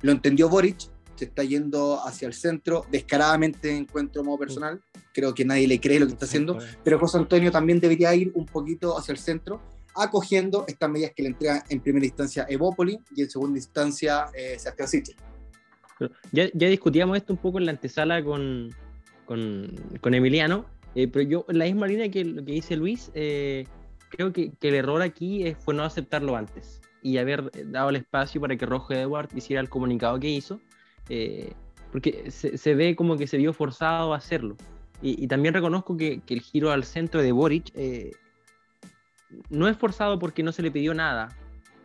[0.00, 0.78] lo entendió Boric,
[1.16, 4.80] se está yendo hacia el centro, descaradamente encuentro modo personal,
[5.12, 8.30] creo que nadie le cree lo que está haciendo, pero José Antonio también debería ir
[8.36, 9.60] un poquito hacia el centro,
[9.98, 14.56] acogiendo estas medidas que le entrega en primera instancia Evópoli y en segunda instancia eh.
[15.98, 18.70] Pero Ya, ya discutíamos esto un poco en la antesala con,
[19.26, 23.10] con, con Emiliano, eh, pero yo, en la misma línea que lo que dice Luis,
[23.14, 23.66] eh,
[24.10, 27.96] creo que, que el error aquí eh, fue no aceptarlo antes y haber dado el
[27.96, 30.60] espacio para que Rojo Edward hiciera el comunicado que hizo.
[31.08, 31.52] eh,
[31.92, 34.56] porque se, se ve como que se vio forzado a hacerlo.
[35.00, 38.12] Y, y también reconozco que, que el giro al centro de Boric eh,
[39.50, 41.28] no es forzado porque no se le pidió nada.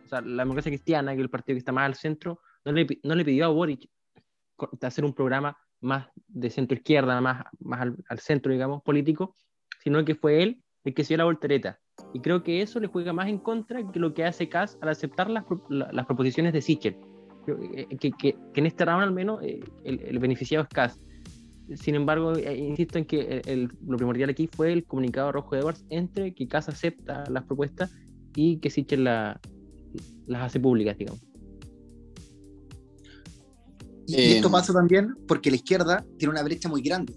[0.04, 2.72] O sea, la democracia cristiana, que es el partido que está más al centro, no
[2.72, 3.88] le, no le pidió a Boric
[4.82, 9.36] hacer un programa más de centro izquierda, más, más al, al centro, digamos, político,
[9.82, 11.78] sino que fue él el que se dio la voltereta.
[12.12, 14.88] Y creo que eso le juega más en contra que lo que hace Kass al
[14.90, 16.96] aceptar las, las proposiciones de Sichel.
[17.44, 20.68] Creo que, que- que- que en este round al menos eh, el, el beneficiado es
[20.70, 21.00] Kass.
[21.76, 25.54] Sin embargo, eh, insisto en que el- el- lo primordial aquí fue el comunicado rojo
[25.54, 27.90] de Edwards entre que Kass acepta las propuestas
[28.36, 29.40] y que Sichel la-
[30.26, 31.22] las hace públicas, digamos.
[34.06, 37.14] Y, y esto pasa también porque la izquierda tiene una brecha muy grande.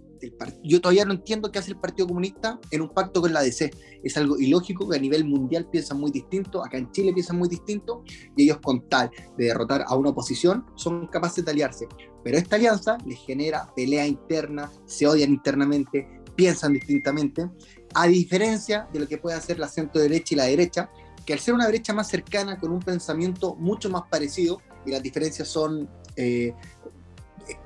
[0.64, 3.72] Yo todavía no entiendo qué hace el Partido Comunista en un pacto con la DC.
[4.04, 7.50] Es algo ilógico que a nivel mundial piensan muy distinto, acá en Chile piensan muy
[7.50, 8.04] distinto,
[8.36, 11.88] y ellos con tal de derrotar a una oposición son capaces de aliarse.
[12.24, 17.50] Pero esta alianza les genera pelea interna, se odian internamente, piensan distintamente,
[17.94, 20.90] a diferencia de lo que puede hacer la centro derecha y la derecha,
[21.26, 25.04] que al ser una brecha más cercana, con un pensamiento mucho más parecido, y las
[25.04, 26.54] diferencias son eh,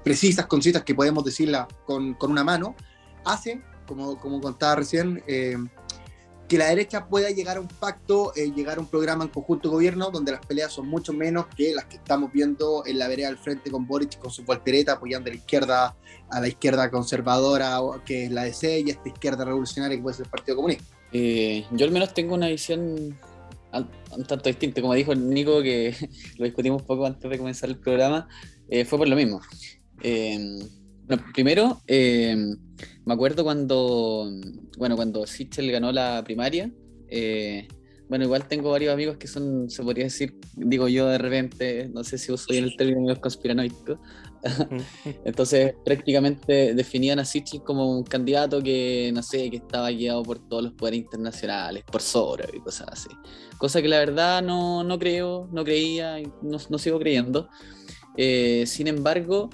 [0.04, 2.76] precisas, concisas, que podemos decirla con, con una mano,
[3.26, 5.58] hace, como, como contaba recién, eh,
[6.48, 9.70] que la derecha pueda llegar a un pacto, eh, llegar a un programa en conjunto
[9.70, 13.30] gobierno donde las peleas son mucho menos que las que estamos viendo en la vereda
[13.30, 15.96] al frente con Boric con su voltereta apoyando a la izquierda,
[16.30, 20.18] a la izquierda conservadora que es la DC y a esta izquierda revolucionaria que puede
[20.18, 20.84] ser el Partido Comunista.
[21.14, 23.18] Eh, yo al menos tengo una visión
[23.74, 24.82] un tanto distinta.
[24.82, 25.96] Como dijo Nico, que
[26.38, 28.28] lo discutimos un poco antes de comenzar el programa,
[28.72, 29.42] eh, fue por lo mismo.
[30.02, 30.40] Eh,
[31.06, 32.36] bueno, primero, eh,
[33.06, 34.32] me acuerdo cuando,
[34.78, 36.72] bueno, cuando Sichel ganó la primaria.
[37.08, 37.68] eh,
[38.12, 42.04] bueno, igual tengo varios amigos que son, se podría decir, digo yo de repente, no
[42.04, 44.02] sé si uso bien el término conspiranoico,
[45.24, 50.46] entonces prácticamente definían a Sichel como un candidato que, no sé, que estaba guiado por
[50.46, 53.10] todos los poderes internacionales, por Soros y cosas así.
[53.58, 57.48] Cosa que la verdad no, no creo, no creía y no, no sigo creyendo.
[58.18, 59.50] Eh, sin embargo,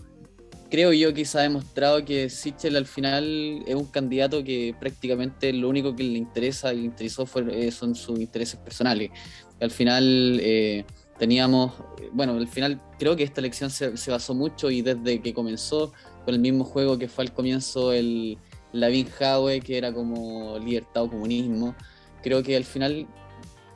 [0.69, 5.53] creo yo que se ha demostrado que Sichel al final es un candidato que prácticamente
[5.53, 9.11] lo único que le interesa y le interesó fue, eh, son sus intereses personales.
[9.59, 10.85] Al final eh,
[11.17, 11.73] teníamos,
[12.11, 15.93] bueno, al final creo que esta elección se, se basó mucho y desde que comenzó
[16.25, 18.37] con el mismo juego que fue al comienzo el
[18.73, 21.75] Lavín Howe, que era como libertad o comunismo,
[22.21, 23.07] creo que al final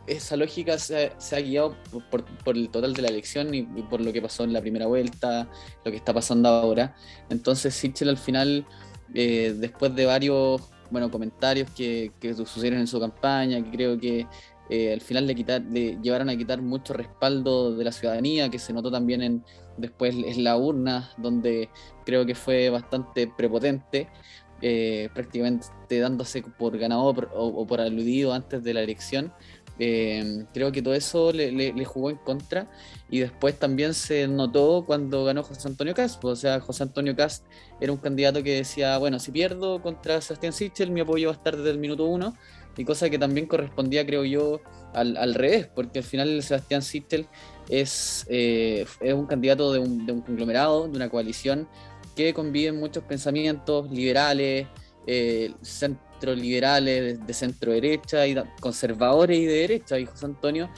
[0.07, 1.75] esa lógica se, ha guiado
[2.09, 2.25] por,
[2.57, 5.49] el total de la elección y, por lo que pasó en la primera vuelta,
[5.85, 6.95] lo que está pasando ahora.
[7.29, 8.65] Entonces Sichel al final,
[9.13, 14.27] eh, después de varios bueno, comentarios que, que sucedieron en su campaña, que creo que
[14.69, 18.57] eh, al final le, quitar, le llevaron a quitar mucho respaldo de la ciudadanía, que
[18.57, 19.43] se notó también en,
[19.77, 21.69] después en la urna, donde
[22.05, 24.07] creo que fue bastante prepotente,
[24.61, 29.33] eh, prácticamente dándose por ganador o por aludido antes de la elección.
[29.83, 32.69] Eh, creo que todo eso le, le- le jugó en contra
[33.09, 36.23] y después también se notó cuando ganó José Antonio Cast.
[36.23, 37.45] O sea, José Antonio Cast
[37.79, 41.37] era un candidato que decía, bueno, si pierdo contra Sebastián Sichel, mi apoyo va a
[41.37, 42.35] estar desde el minuto uno.
[42.77, 44.61] Y cosa que también correspondía, creo yo,
[44.93, 47.27] al, al revés, porque al final Sebastián Sichel
[47.67, 51.67] es, eh, es un candidato de un, de un conglomerado, de una coalición
[52.15, 54.67] que conviven muchos pensamientos liberales,
[55.07, 55.53] eh,
[56.29, 59.99] liberales, de, centro derecha, y conservadores y de derecha.
[59.99, 60.69] Y José Antonio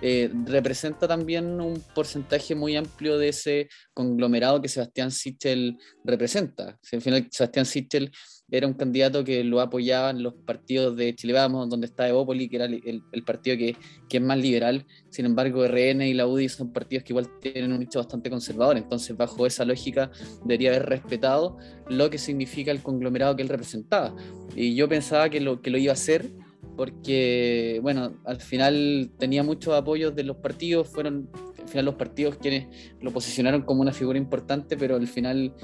[0.00, 6.78] eh, representa también un porcentaje muy amplio de ese conglomerado que Sebastián Sichel representa.
[6.92, 8.10] Al final Sebastián Sichel
[8.52, 12.56] era un candidato que lo apoyaban los partidos de Chile Vamos, donde está Evópoli, que
[12.56, 13.74] era el, partido que,
[14.08, 14.84] que es más liberal.
[15.08, 18.76] Sin embargo, RN y la UDI son partidos que igual tienen un nicho bastante conservador.
[18.76, 20.10] Entonces, bajo esa lógica,
[20.44, 21.56] debería haber respetado
[21.88, 24.14] lo que significa el conglomerado que él representaba.
[24.54, 26.30] Y yo pensaba que lo, que lo iba a hacer
[26.76, 32.36] porque, bueno, al final tenía muchos apoyos de los partidos, fueron al final los partidos
[32.36, 32.66] quienes
[33.00, 35.54] lo posicionaron como una figura importante, pero al final,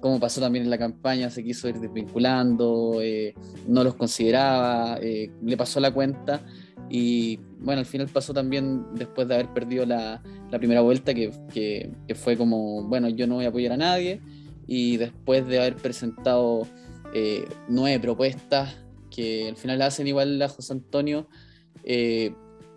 [0.00, 3.34] como pasó también en la campaña, se quiso ir desvinculando, eh,
[3.66, 6.42] no los consideraba, eh, le pasó la cuenta
[6.88, 10.22] y bueno, al final pasó también después de haber perdido la,
[10.58, 14.20] primera vuelta, que, fue como, bueno, yo no voy a apoyar a nadie
[14.66, 16.66] y después de haber presentado
[17.12, 18.76] eh, nueve propuestas
[19.10, 21.28] que al final hacen igual a José Antonio,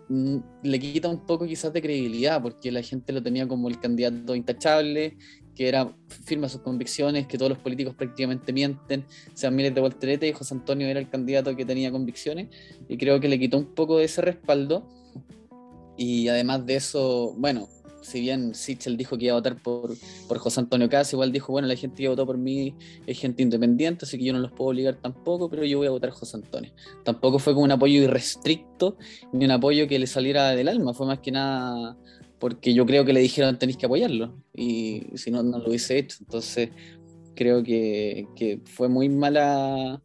[0.08, 3.78] mm, le quita un poco quizás de credibilidad, porque la gente lo tenía como el
[3.78, 5.16] candidato intachable,
[5.54, 9.80] que era firme a sus convicciones, que todos los políticos prácticamente mienten, sean miles de
[9.80, 12.48] volteretas, y José Antonio era el candidato que tenía convicciones,
[12.88, 14.88] y creo que le quitó un poco de ese respaldo.
[15.96, 17.68] Y además de eso, bueno,
[18.02, 19.94] si bien Sichel dijo que iba a votar por,
[20.28, 22.74] por José Antonio Cas, igual dijo, bueno, la gente que votó por mí
[23.06, 25.90] es gente independiente, así que yo no los puedo obligar tampoco, pero yo voy a
[25.90, 26.72] votar José Antonio.
[27.04, 28.96] Tampoco fue como un apoyo irrestricto,
[29.32, 31.96] ni un apoyo que le saliera del alma, fue más que nada
[32.42, 35.96] porque yo creo que le dijeron tenéis que apoyarlo, y si no, no lo hubiese
[35.96, 36.16] hecho.
[36.22, 36.70] Entonces,
[37.36, 40.02] creo que, que fue muy mala,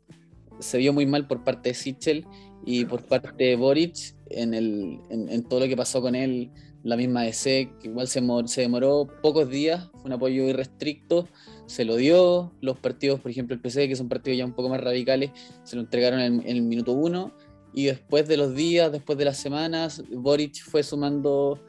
[0.60, 2.28] se vio muy mal por parte de Sichel
[2.64, 6.52] y por parte de Boric en, el, en, en todo lo que pasó con él
[6.84, 11.28] la misma DC, que igual se, se demoró pocos días, fue un apoyo irrestricto,
[11.66, 14.70] se lo dio, los partidos, por ejemplo el PC, que son partidos ya un poco
[14.70, 15.32] más radicales,
[15.64, 17.34] se lo entregaron en, en el minuto uno,
[17.74, 21.60] y después de los días, después de las semanas, Boric fue sumando,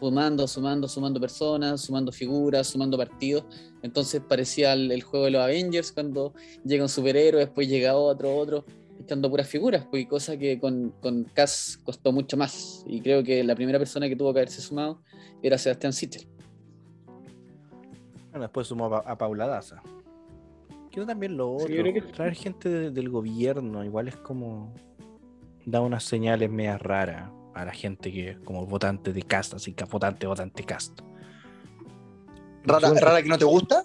[0.00, 3.44] sumando, sumando, sumando personas, sumando figuras, sumando partidos,
[3.82, 8.36] entonces parecía el, el juego de los Avengers, cuando llega un superhéroe, después llega otro,
[8.36, 8.64] otro,
[9.00, 12.84] echando puras figuras, pues, cosa que con, con Cass costó mucho más.
[12.86, 15.00] Y creo que la primera persona que tuvo que haberse sumado
[15.42, 16.28] era Sebastián Sichel.
[18.30, 19.82] Bueno, después sumó a, a Paula Daza.
[20.90, 21.74] Quiero también lo Sí, otro.
[21.74, 24.72] yo creo que- Traer gente de- del gobierno, igual es como.
[25.64, 29.84] Da unas señales medias raras a la gente que como votante de cast, así que
[29.84, 31.00] votante, votante cast.
[32.64, 33.84] ¿Rara, Yo- rara que no te gusta?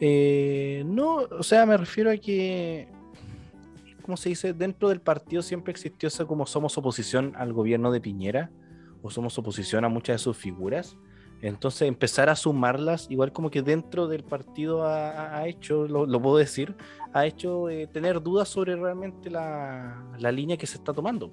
[0.00, 2.88] Eh, no, o sea, me refiero a que,
[4.02, 4.52] ¿cómo se dice?
[4.54, 8.50] Dentro del partido siempre existió eso como somos oposición al gobierno de Piñera
[9.02, 10.96] o somos oposición a muchas de sus figuras.
[11.42, 16.04] Entonces empezar a sumarlas, igual como que dentro del partido ha, ha- ha hecho, lo,
[16.06, 16.74] lo puedo decir,
[17.14, 21.32] ha hecho eh, tener dudas sobre realmente la, la línea que se está tomando.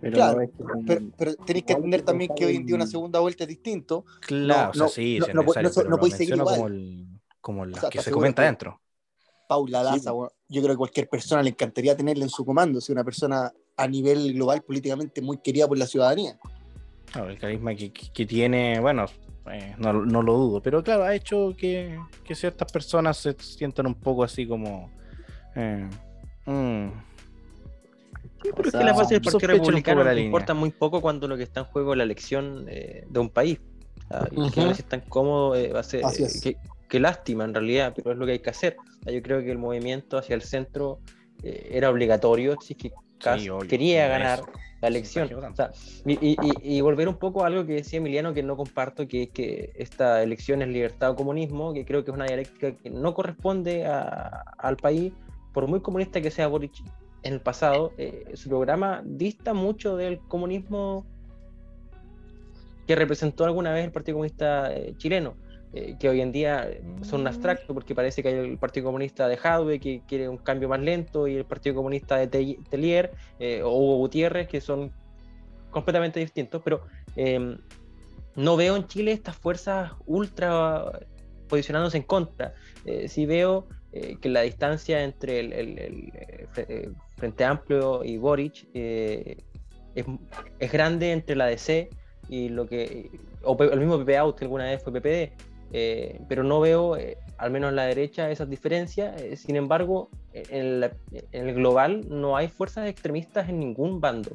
[0.00, 2.76] Pero Claro, no es que- Pero, pero tenéis que entender también que hoy en día
[2.76, 4.04] una segunda vuelta es distinto.
[4.20, 6.54] Claro, o sea, no, sí, no, sí es no, necesario, no, no podéis seguir igual.
[6.54, 7.06] como, el,
[7.40, 8.80] como las sea, que ¿estás se comenta que- dentro.
[9.48, 12.80] Paula Sí, Daza, bueno, yo creo que cualquier persona le encantaría tenerla en su comando,
[12.82, 16.38] si una persona a nivel global políticamente muy querida por la ciudadanía.
[17.10, 19.06] Claro, el carisma que, que- que tiene, bueno,
[19.50, 23.86] eh, no, no lo dudo, pero claro, ha hecho que, que ciertas personas se sientan
[23.86, 24.90] un poco así como...
[25.56, 25.88] eh,
[26.44, 26.88] mm,
[28.42, 31.26] Sí, pero es sea, que la base del Partido Republicano le importa muy poco cuando
[31.28, 33.58] lo que está en juego es la elección eh, de un país.
[34.10, 36.04] Ah, y que no se tan cómodo eh, va a ser.
[36.04, 36.40] Eh, es.
[36.40, 36.56] qué,
[36.88, 38.76] qué lástima en realidad, pero es lo que hay que hacer.
[39.06, 41.00] Ah, yo creo que el movimiento hacia el centro
[41.42, 44.48] eh, era obligatorio si es que Kast obvio, quería ganar eso.
[44.80, 45.28] la elección.
[45.34, 45.72] O sea,
[46.06, 49.06] y, y- y- y volver un poco a algo que decía Emiliano que no comparto,
[49.08, 52.72] que es que esta elección es libertad o comunismo, que creo que es una dialéctica
[52.76, 55.12] que no corresponde a- al país,
[55.52, 56.74] por muy comunista que sea Boric
[57.28, 61.04] en el pasado, eh, su programa dista mucho del comunismo
[62.86, 65.36] que representó alguna vez el Partido Comunista eh, chileno,
[65.74, 66.70] eh, que hoy en día
[67.02, 70.38] son un abstracto porque parece que hay el Partido Comunista de Jadwe que quiere un
[70.38, 74.62] cambio más lento y el Partido Comunista de Te- Tellier eh, o Hugo Gutiérrez que
[74.62, 74.90] son
[75.70, 77.58] completamente distintos, pero eh,
[78.36, 80.98] no veo en Chile estas fuerzas ultra
[81.46, 82.54] posicionándose en contra.
[83.06, 88.04] Sí veo eh, que la distancia entre el, el- el, eh, Fre- eh, Frente Amplio
[88.04, 89.36] y Boric eh,
[89.94, 90.04] es,
[90.58, 91.88] es grande entre la DC
[92.28, 93.10] y lo que
[93.42, 95.32] o el mismo PP Out que alguna vez fue PPD
[95.72, 99.20] eh, pero no veo eh, al menos en la derecha esas diferencias.
[99.20, 100.92] Eh, sin embargo en, la-
[101.32, 104.30] en el global no hay fuerzas extremistas en ningún bando.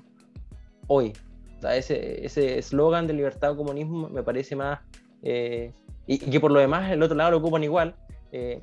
[0.87, 1.13] Hoy.
[1.57, 4.81] O sea, ese eslogan de libertad o comunismo me parece más
[5.21, 5.71] eh,
[6.05, 7.95] y, y que por lo demás el otro lado lo ocupan igual
[8.33, 8.61] eh,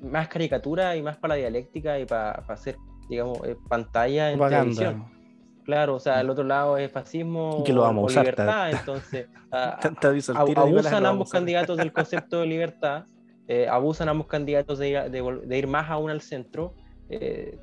[0.00, 2.76] más caricatura y más para la dialéctica y para hacer
[3.08, 5.16] digamos eh, pantalla en televisión Propaganda.
[5.64, 8.22] Claro, o sea, el otro lado es fascismo Y que lo vamos a o usar,
[8.24, 12.40] libertad, ta- entonces a- Tanta aviso al a- tiro, Nicolás, abusan ambos candidatos del concepto
[12.40, 13.04] de libertad,
[13.48, 16.74] eh, abusan ambos candidatos de ir, de ir más aún al centro
[17.08, 17.58] eh,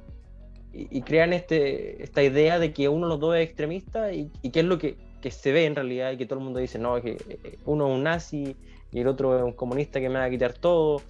[0.73, 4.31] y, y crean este, esta idea de que uno de los dos es extremista y,
[4.41, 6.59] y que es lo que, que se ve en realidad y que todo el mundo
[6.59, 8.57] dice, no, que eh, uno es un nazi
[8.91, 11.01] y el otro es un comunista que me va a quitar todo.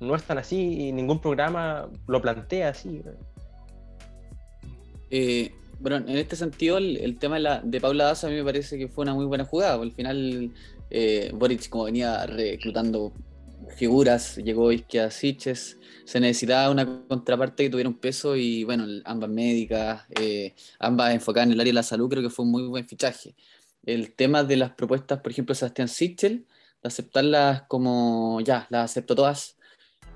[0.00, 3.02] No es tan así y ningún programa lo plantea así.
[5.10, 8.44] Eh, bueno, en este sentido, el, tema de, la, de Paula Daza a mí me
[8.44, 9.74] parece que fue una muy buena jugada.
[9.80, 10.52] Al final,
[10.90, 13.12] eh, Boric, como venía reclutando
[13.76, 19.30] figuras, llegó Isquia Siches, se necesitaba una contraparte que tuviera un peso y, bueno, ambas
[19.30, 22.66] médicas, eh, ambas enfocadas en el área de la salud, creo que fue un muy
[22.66, 23.34] buen fichaje.
[23.84, 26.46] El tema de las propuestas, por ejemplo, de Sebastián Sichel,
[26.82, 29.56] de aceptarlas como ya, las acepto todas,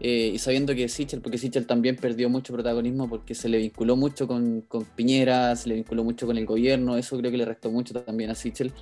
[0.00, 3.96] eh, y sabiendo que Sichel, porque Sichel también perdió mucho protagonismo porque se le vinculó
[3.96, 7.44] mucho con, con Piñera, se le vinculó mucho con el gobierno, eso creo que le
[7.44, 8.72] restó mucho también a Sichel.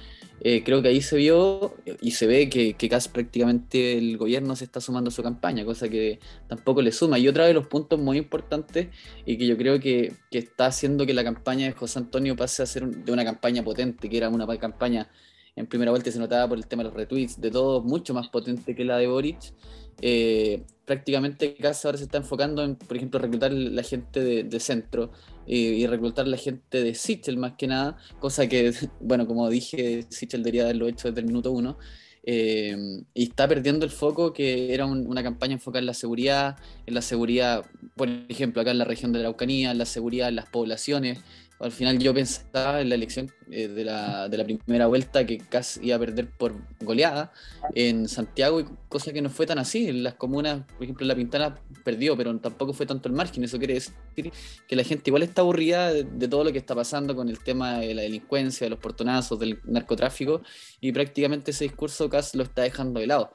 [0.40, 4.56] Eh, creo que ahí se vio y se ve que, que casi prácticamente el gobierno
[4.56, 7.18] se está sumando a su campaña, cosa que tampoco le suma.
[7.18, 8.88] Y otra de los puntos muy importantes
[9.24, 12.62] y que yo creo que, que está haciendo que la campaña de José Antonio pase
[12.62, 15.08] a ser un- de una campaña potente, que era una pa- campaña
[15.56, 18.28] en primera vuelta se notaba por el tema de los retweets, de todo, mucho más
[18.28, 19.52] potente que la de Boric.
[20.00, 24.60] Eh, prácticamente Kass ahora se está enfocando en, por ejemplo, reclutar la gente de, de
[24.60, 25.12] centro
[25.46, 30.06] eh, y reclutar la gente de Sichel más que nada, cosa que, bueno, como dije,
[30.08, 31.78] Sichel debería haberlo hecho desde el minuto uno.
[32.24, 32.76] Eh,
[33.14, 36.94] y está perdiendo el foco que era un- una campaña enfocada en la seguridad, en
[36.94, 37.64] la seguridad,
[37.96, 41.18] por ejemplo, acá en la región de la Araucanía, en la seguridad en las poblaciones.
[41.62, 45.38] Al final yo pensaba en la elección eh, de, la, de la primera vuelta que
[45.38, 47.32] casi iba a perder por goleada
[47.74, 49.88] en Santiago, y cosa que no fue tan así.
[49.88, 53.44] En las comunas, por ejemplo, La Pintana perdió, pero tampoco fue tanto el margen.
[53.44, 53.94] Eso quiere decir
[54.66, 57.38] que la gente igual está aburrida de, de todo lo que está pasando con el
[57.38, 60.42] tema de la delincuencia, de los portonazos, del narcotráfico,
[60.80, 63.32] y prácticamente ese discurso Kass lo está dejando de lado.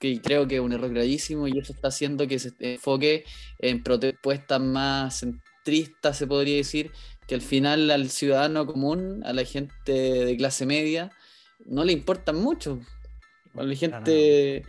[0.00, 3.24] Que creo que es un error gravísimo y eso está haciendo que se enfoque
[3.58, 6.92] en propuestas más centristas, se podría decir,
[7.28, 11.10] que al final al ciudadano común, a la gente de clase media,
[11.66, 12.80] no le importan mucho.
[13.54, 14.62] A la gente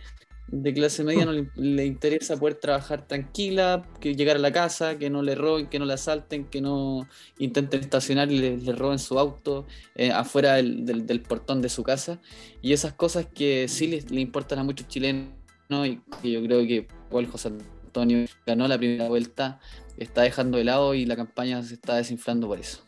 [0.48, 4.98] de clase media no le, le interesa poder trabajar tranquila, que llegar a la casa,
[4.98, 7.08] que no le roben, que no le asalten, que no
[7.38, 11.68] intenten estacionar y le, le roben su auto eh, afuera del, del- del portón de
[11.68, 12.20] su casa.
[12.62, 15.30] Y esas cosas que sí le, le importan a muchos chilenos
[15.86, 17.52] y que yo creo que igual José
[17.84, 19.60] Antonio ganó la primera vuelta,
[20.00, 22.80] está dejando de lado y la campaña se está desinflando por eso.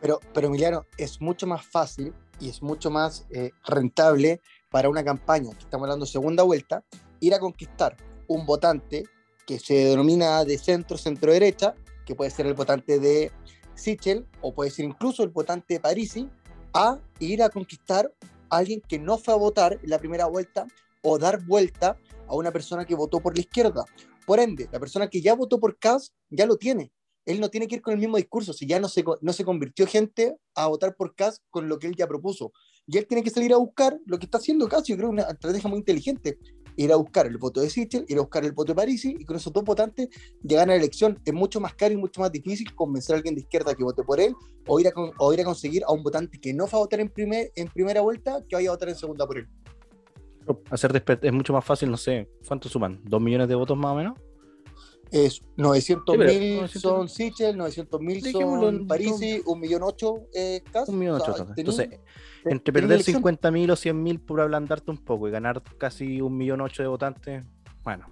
[0.00, 4.40] Pero, pero Emiliano, es mucho más fácil y es mucho más eh, rentable
[4.70, 6.82] para una campaña, que estamos hablando segunda vuelta,
[7.20, 7.96] ir a conquistar
[8.26, 9.04] un votante
[9.46, 11.74] que se denomina de centro, centro derecha,
[12.06, 13.30] que puede ser el votante de
[13.74, 16.28] Sichel o puede ser incluso el votante de Parisi,
[16.74, 18.10] a ir a conquistar
[18.48, 20.66] a alguien que no fue a votar en la primera vuelta
[21.02, 21.96] o dar vuelta
[22.28, 23.84] a una persona que votó por la izquierda.
[24.26, 26.92] Por ende, la persona que ya votó por Kass ya lo tiene.
[27.24, 29.44] Él no tiene que ir con el mismo discurso, si ya no se, no se
[29.44, 32.52] convirtió gente a votar por Kass con lo que él ya propuso.
[32.86, 35.16] Y él tiene que salir a buscar lo que está haciendo Kass, yo creo que
[35.16, 36.38] es una estrategia muy inteligente.
[36.74, 39.24] Ir a buscar el voto de Sichel, ir a buscar el voto de Parisi, y
[39.26, 40.08] con esos dos votantes
[40.42, 41.20] llegar a la elección.
[41.24, 44.02] Es mucho más caro y mucho más difícil convencer a alguien de izquierda que vote
[44.02, 44.34] por él,
[44.66, 47.00] o ir a, o ir a conseguir a un votante que no fue a votar
[47.00, 49.48] en, primer, en primera vuelta, que vaya a votar en segunda por él.
[50.70, 53.00] Hacer desper- es mucho más fácil, no sé, ¿cuánto suman?
[53.04, 54.18] ¿Dos millones de votos más o menos?
[55.10, 56.80] Es 900 pero- mil 900.000.
[56.80, 60.88] son Sichel, 900 mil son Parisi, un millón ocho eh, Kass.
[60.88, 61.56] Un millón O sea, ochocientos.
[61.56, 62.00] tení- Entonces,
[62.46, 63.16] entre perder elección.
[63.16, 66.82] 50 mil o 100 mil por ablandarte un poco y ganar casi un millón ocho
[66.82, 67.44] de votantes,
[67.84, 68.06] bueno,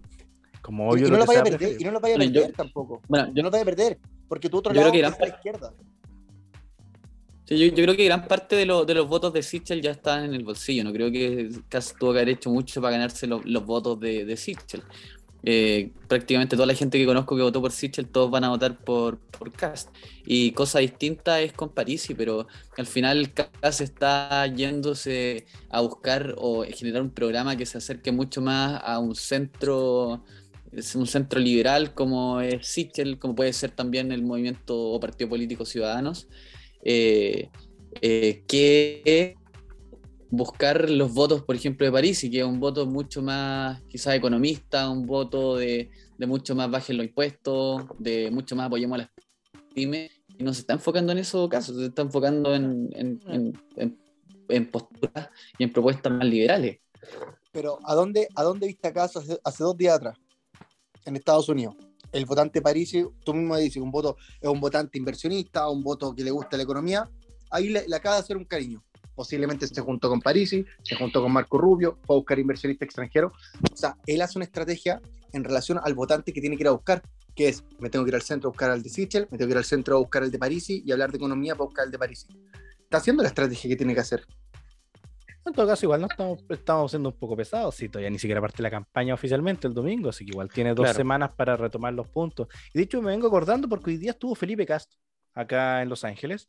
[0.62, 2.14] como Y, obvio y lo no lo que vaya a perder, y no lo vaya
[2.14, 3.00] a Bueno, yo- perder tampoco.
[3.08, 5.30] Bueno, Yo no lo vaya a perder, porque tu otro Yo creo lado que es
[5.30, 5.72] la izquierda.
[7.50, 10.34] Yo, creo que gran parte de, lo- de los votos de Sichel ya están en
[10.34, 10.84] el bolsillo.
[10.84, 14.24] No creo que Kass tuvo que haber hecho mucho para ganarse lo- los votos de,
[14.24, 14.82] de Sichel.
[15.42, 18.78] Eh, prácticamente toda la gente que conozco que votó por Sichel, todos van a votar
[18.84, 19.88] por, por Cast.
[20.26, 22.46] Y cosa distinta es con Parisi, pero
[22.76, 28.42] al final Cast está yéndose a buscar o generar un programa que se acerque mucho
[28.42, 30.24] más a un centro,
[30.94, 35.64] un centro liberal como es Sichel, como puede ser también el movimiento o partido político
[35.64, 36.28] Ciudadanos,
[36.84, 37.48] eh,
[38.00, 39.36] eh, que
[40.30, 44.14] buscar los votos, por ejemplo, de París, y que es un voto mucho más, quizás
[44.14, 48.98] economista, un voto de, de mucho más bajen los impuestos, de mucho más apoyemos a
[49.02, 49.10] las
[49.74, 53.62] pymes, y no se está enfocando en esos casos, se está enfocando en, en, en-
[53.76, 53.98] en-
[54.48, 55.28] en posturas
[55.58, 56.78] y en propuestas más liberales.
[57.52, 60.18] Pero ¿a dónde, a dónde viste acaso hace, hace dos días atrás?
[61.04, 61.74] En Estados Unidos.
[62.12, 66.24] El votante Parisi, tú mismo dices, un voto es un votante inversionista, un voto que
[66.24, 67.08] le gusta la economía.
[67.50, 68.82] Ahí le, le acaba de hacer un cariño.
[69.14, 73.32] Posiblemente se juntó con Parisi, se juntó con Marco Rubio, fue a buscar inversionista extranjero.
[73.70, 75.00] O sea, él hace una estrategia
[75.32, 77.02] en relación al votante que tiene que ir a buscar,
[77.34, 79.48] que es, me tengo que ir al centro a buscar al de Sichel, me tengo
[79.48, 81.84] que ir al centro a buscar al de Parisi y hablar de economía para buscar
[81.84, 82.26] al de Parisi.
[82.82, 84.26] Está haciendo la estrategia que tiene que hacer.
[85.46, 88.40] En todo caso, igual no estamos, estamos siendo un poco pesados, si todavía ni siquiera
[88.40, 90.96] parte la campaña oficialmente el domingo, así que igual tiene dos Claro.
[90.96, 92.46] semanas para retomar los puntos.
[92.74, 94.92] Y de hecho me vengo acordando porque hoy día estuvo Felipe Cast
[95.34, 96.46] acá en Los Ángeles.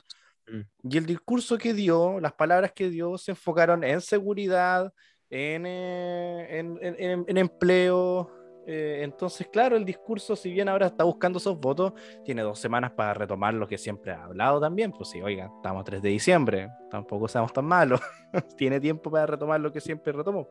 [0.47, 0.61] Mm.
[0.91, 4.93] Y el discurso que dio, las palabras que dio, se enfocaron en seguridad,
[5.29, 8.29] en, eh, en, en- en- en empleo.
[8.65, 11.93] Eh, entonces, claro, el discurso, si bien ahora está buscando esos votos,
[12.23, 14.91] tiene dos semanas para retomar lo que siempre ha hablado también.
[14.91, 17.99] Pues sí, oigan, estamos a 3 de diciembre, tampoco seamos tan malos.
[18.57, 20.47] tiene tiempo para retomar lo que siempre retomó.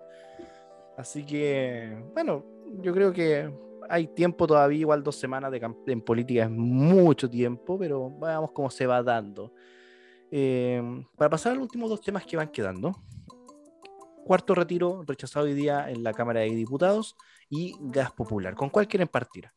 [0.97, 2.45] Así que, bueno,
[2.83, 3.51] yo creo que
[3.89, 8.71] hay tiempo todavía, igual dos semanas de en política es mucho tiempo, pero veamos cómo
[8.71, 9.53] se va dando.
[10.31, 12.95] Eh, para pasar a los últimos dos temas que van quedando.
[14.25, 17.17] Cuarto retiro rechazado hoy día en la Cámara de Diputados
[17.51, 18.55] y gas popular.
[18.55, 19.51] ¿Con cuál quieren partir?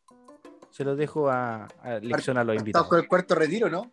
[0.71, 2.87] Se los dejo a, a elección a los Estamos invitados.
[2.87, 3.91] con el cuarto retiro, ¿no?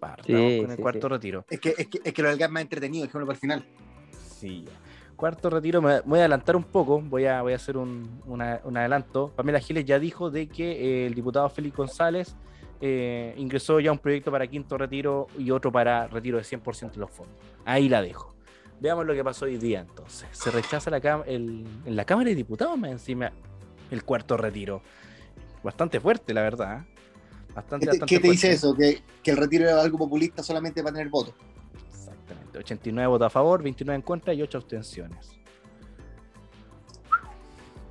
[0.00, 1.12] Partamos Sí, con el sí, cuarto sí.
[1.12, 1.44] retiro.
[1.48, 3.64] Es que, es que, es que lo del gas más entretenido, dejémoslo para el final.
[4.10, 4.64] Sí.
[5.14, 8.60] Cuarto retiro, me voy a adelantar un poco, voy a, voy a hacer un, una-
[8.64, 9.30] un adelanto.
[9.36, 12.34] Pamela Giles ya dijo de que eh, el diputado Félix González
[12.80, 16.98] eh, ingresó ya un proyecto para quinto retiro y otro para retiro de 100% de
[16.98, 17.36] los fondos.
[17.64, 18.34] Ahí la dejo.
[18.82, 20.28] Veamos lo que pasó hoy día entonces.
[20.32, 23.30] Se rechaza la el- en la Cámara de Diputados más encima
[23.92, 24.82] el cuarto retiro.
[25.62, 26.80] Bastante fuerte, la verdad.
[26.80, 26.84] ¿eh?
[27.54, 28.74] Bastante, ¿Qué te, bastante qué te dice eso?
[28.74, 31.32] ¿Que, que el retiro era algo populista solamente para tener votos.
[31.90, 32.58] Exactamente.
[32.58, 35.30] 89 votos a favor, 29 en contra y 8 abstenciones.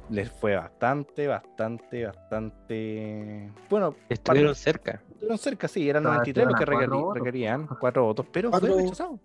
[0.10, 3.50] Les fue bastante, bastante, bastante.
[3.70, 5.02] Bueno, Estuvieron cerca.
[5.10, 9.20] estuvieron cerca, sí, eran Ah, 93 los que requerían, 4 votos, pero fue Cuatro- rechazado.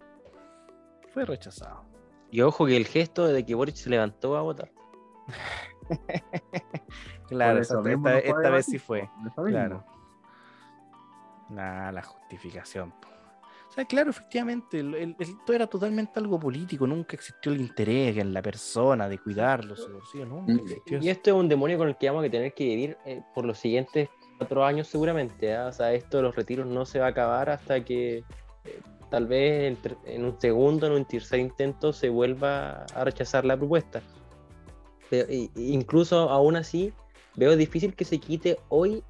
[1.17, 1.83] Fue rechazado.
[2.31, 4.71] Y ojo que el gesto de que Boric se levantó a votar.
[7.29, 9.09] Claro, eso esta, no fue esta vez sí fue.
[9.47, 9.83] Claro.
[11.49, 12.91] Nah, la justificación.
[13.01, 13.09] po.
[13.71, 18.19] O sea, claro, efectivamente, el- el- esto era totalmente algo político, nunca existió el interés
[18.19, 21.89] en la persona de cuidarlo, su bolsillo, nunca existió Y esto es un demonio con
[21.89, 25.57] el que vamos a tener que vivir eh, por los siguientes cuatro años seguramente.
[25.57, 25.69] ¿ah?
[25.69, 28.19] O sea, esto de los retiros no se va a acabar hasta que
[28.65, 28.81] eh,
[29.11, 33.57] tal vez en, en un segundo, en un tercer intento se vuelva a rechazar la
[33.57, 34.03] propuesta.
[35.11, 36.93] Pero, incluso aún así,
[37.37, 39.03] veo difícil que se quite hoy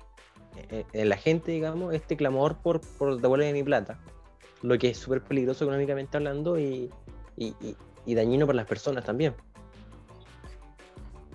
[0.70, 3.98] eh, en la gente, digamos, este clamor por, por devuelve mi plata.
[4.62, 6.90] Lo que es súper peligroso económicamente hablando y-
[8.06, 9.34] y dañino para las personas también.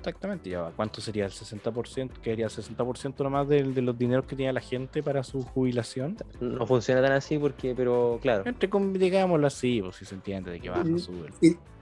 [0.01, 0.71] Exactamente, ya va.
[0.71, 2.09] ¿Cuánto sería el 60%?
[2.21, 5.43] Que haría el 60% nomás del- de, los dineros que tenía la gente para su
[5.43, 6.17] jubilación.
[6.39, 8.43] No funciona tan así porque, pero claro.
[8.45, 10.97] Entre digámoslo así, pues si se entiende de que baja, Mm.
[10.99, 11.29] sube.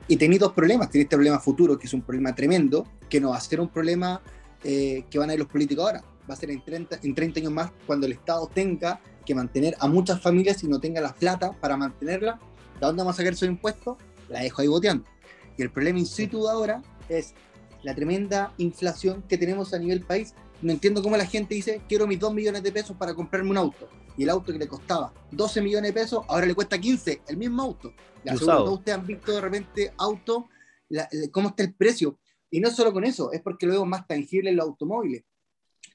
[0.07, 0.89] Y tenéis dos problemas.
[0.89, 3.69] Tenéis este problema futuro, que es un problema tremendo, que no va a ser un
[3.69, 4.21] problema
[4.65, 6.03] eh, que van a ir los políticos ahora.
[6.29, 9.73] Va a ser en 30, en 30 años más cuando el Estado tenga que mantener
[9.79, 12.33] a muchas familias y no tenga la plata para mantenerla.
[12.79, 13.95] ¿De dónde vamos a sacar esos impuestos?
[14.27, 15.05] La dejo ahí boteando.
[15.57, 17.33] Y el problema in situ de ahora es
[17.83, 20.33] la tremenda inflación que tenemos a nivel país.
[20.61, 23.57] No entiendo cómo la gente dice, quiero mis 2 millones de pesos para comprarme un
[23.57, 23.87] auto.
[24.17, 27.37] Y el auto que le costaba 12 millones de pesos, ahora le cuesta 15, el
[27.37, 27.93] mismo auto.
[28.33, 28.65] Usado.
[28.65, 30.49] que ustedes han visto de repente auto,
[30.89, 32.19] la- la- cómo está el precio.
[32.51, 35.23] Y no solo con eso, es porque lo vemos más tangible en los automóviles.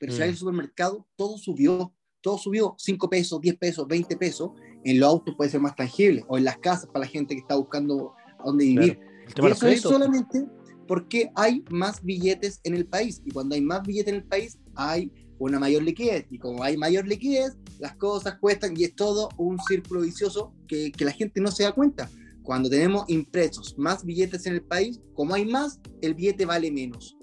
[0.01, 0.23] Pero si Mm.
[0.23, 4.53] hay el supermercado, todo subió, todo subió 5 pesos, 10 pesos, 20 pesos.
[4.85, 7.41] En los autos puede ser más tangible, o en las casas para la gente que
[7.43, 8.99] está buscando a dónde vivir.
[9.35, 10.47] Tema Y eso es solamente
[10.87, 13.23] porque hay más billetes en el país.
[13.25, 16.27] Y cuando hay más billetes en el país, hay una mayor liquidez.
[16.31, 20.93] Y como hay mayor liquidez, las cosas cuestan y es todo un círculo vicioso que,
[20.93, 22.09] que la gente no se da cuenta.
[22.43, 27.17] Cuando tenemos impresos más billetes en el país, como hay más, el billete vale menos.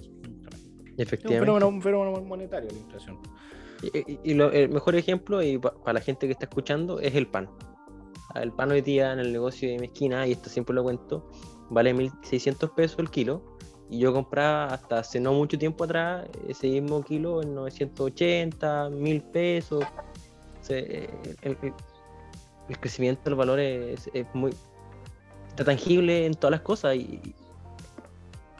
[0.00, 1.40] Es un Efectivamente.
[1.44, 3.18] fenómeno, un fenómeno monetario la inflación.
[3.82, 6.98] Y, y- y lo- el mejor ejemplo, y pa- para la gente que está escuchando,
[7.00, 7.48] es el pan.
[8.34, 11.30] El pan hoy día en el negocio de mi esquina, y esto siempre lo cuento,
[11.70, 13.42] vale 1.600 pesos el kilo.
[13.90, 19.22] Y yo compraba hasta hace no mucho tiempo atrás ese mismo kilo en 980, 1.000
[19.30, 19.84] pesos.
[20.68, 21.08] Eh,
[22.68, 24.52] el crecimiento del valor es, es muy...
[25.48, 27.34] Está tangible en todas las cosas y,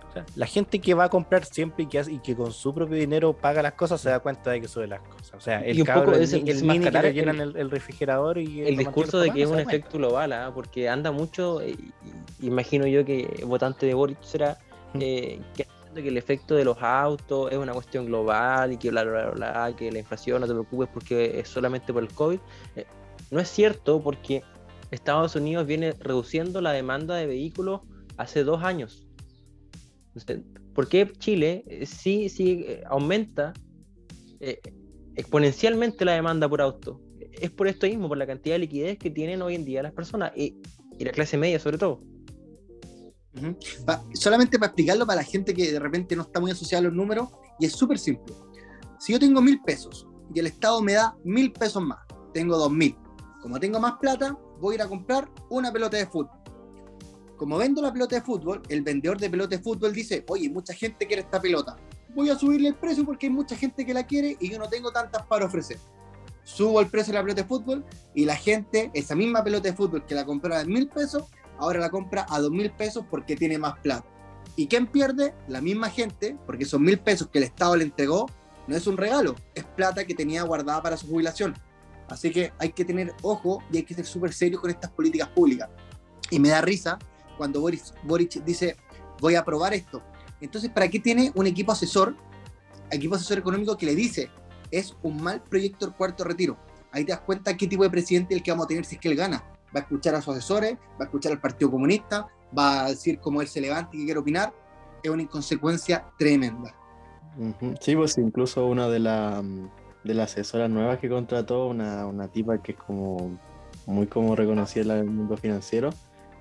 [0.09, 2.53] O sea, la gente que va a comprar siempre y que, hace- y que con
[2.53, 5.35] su propio dinero paga las cosas se da cuenta de que sube las cosas.
[5.35, 7.15] O sea, el Y un cabro, poco el, es ni- el mini que le el-
[7.15, 10.51] llenan el, el refrigerador y el mantiene discurso de que es un efecto global, ¿ah?
[10.55, 11.77] porque anda mucho, eh,
[12.41, 14.59] imagino yo que votante de Boric será,
[14.95, 14.99] Mm.
[15.03, 19.31] eh, que el efecto de los autos es una cuestión global y que bla, bla,
[19.31, 22.39] bla, bla, que la inflación no te preocupes porque es solamente por el COVID.
[22.77, 22.87] Eh,
[23.31, 24.43] no es cierto porque
[24.91, 27.81] Estados Unidos viene reduciendo la demanda de vehículos
[28.17, 29.03] hace dos años.
[30.75, 33.53] ¿Por qué Chile eh, sí, sí eh, aumenta
[34.41, 34.61] eh,
[35.17, 37.01] exponencialmente la demanda por auto?
[37.33, 39.93] Es por esto mismo, por la cantidad de liquidez que tienen hoy en día las
[39.93, 40.61] personas y,
[40.99, 42.01] la clase media sobre todo.
[44.15, 46.93] Solamente para explicarlo para la gente que de repente no está muy asociada a los
[46.93, 47.29] números,
[47.61, 48.35] y es súper simple.
[48.99, 52.01] Si yo tengo mil pesos y el Estado me da mil pesos más,
[52.35, 52.97] tengo dos mil.
[53.43, 56.38] Como tengo más plata, voy a ir a comprar una pelota de fútbol.
[57.39, 60.75] Como vendo la pelota de fútbol, el vendedor de pelota de fútbol dice, oye, mucha
[60.75, 61.77] gente quiere esta pelota.
[62.13, 64.69] Voy a subirle el precio porque hay mucha gente que la quiere y yo no
[64.69, 65.79] tengo tantas para ofrecer.
[66.43, 69.77] Subo el precio de la pelota de fútbol y la gente, esa misma pelota de
[69.77, 71.27] fútbol que la compraba en mil pesos,
[71.59, 74.09] ahora la compra a dos mil pesos porque tiene más plata.
[74.57, 75.33] ¿Y quién pierde?
[75.47, 78.27] La misma gente, porque esos mil pesos que el Estado le entregó
[78.67, 81.55] no es un regalo, es plata que tenía guardada para su jubilación.
[82.09, 85.29] Así que hay que tener ojo y hay que ser súper serio con estas políticas
[85.29, 85.69] públicas.
[86.31, 86.99] Y me da risa
[87.39, 88.77] cuando Boris, Boric dice,
[89.21, 90.03] voy a aprobar esto.
[90.41, 92.15] Entonces, ¿para qué tiene un equipo asesor,
[92.91, 94.31] equipo asesor económico que le dice,
[94.71, 96.59] es un mal proyecto el cuarto retiro?
[96.93, 98.97] Ahí te das cuenta qué tipo de presidente es el que vamos a tener si
[98.97, 99.45] es que él gana.
[99.75, 103.19] va a escuchar a sus asesores, va a escuchar al Partido Comunista, va a decir
[103.21, 104.53] cómo él se levanta y que quiere opinar.
[105.03, 106.75] Es una inconsecuencia tremenda.
[107.81, 109.43] Sí, pues incluso una de, la,
[110.03, 113.39] de las asesoras nuevas que contrató, una, una tipa que es como
[113.87, 115.91] muy como reconocida en el mundo financiero,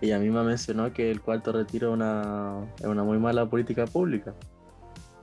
[0.02, 4.34] ella misma mencionó que el cuarto retiro es una, es una muy mala política pública.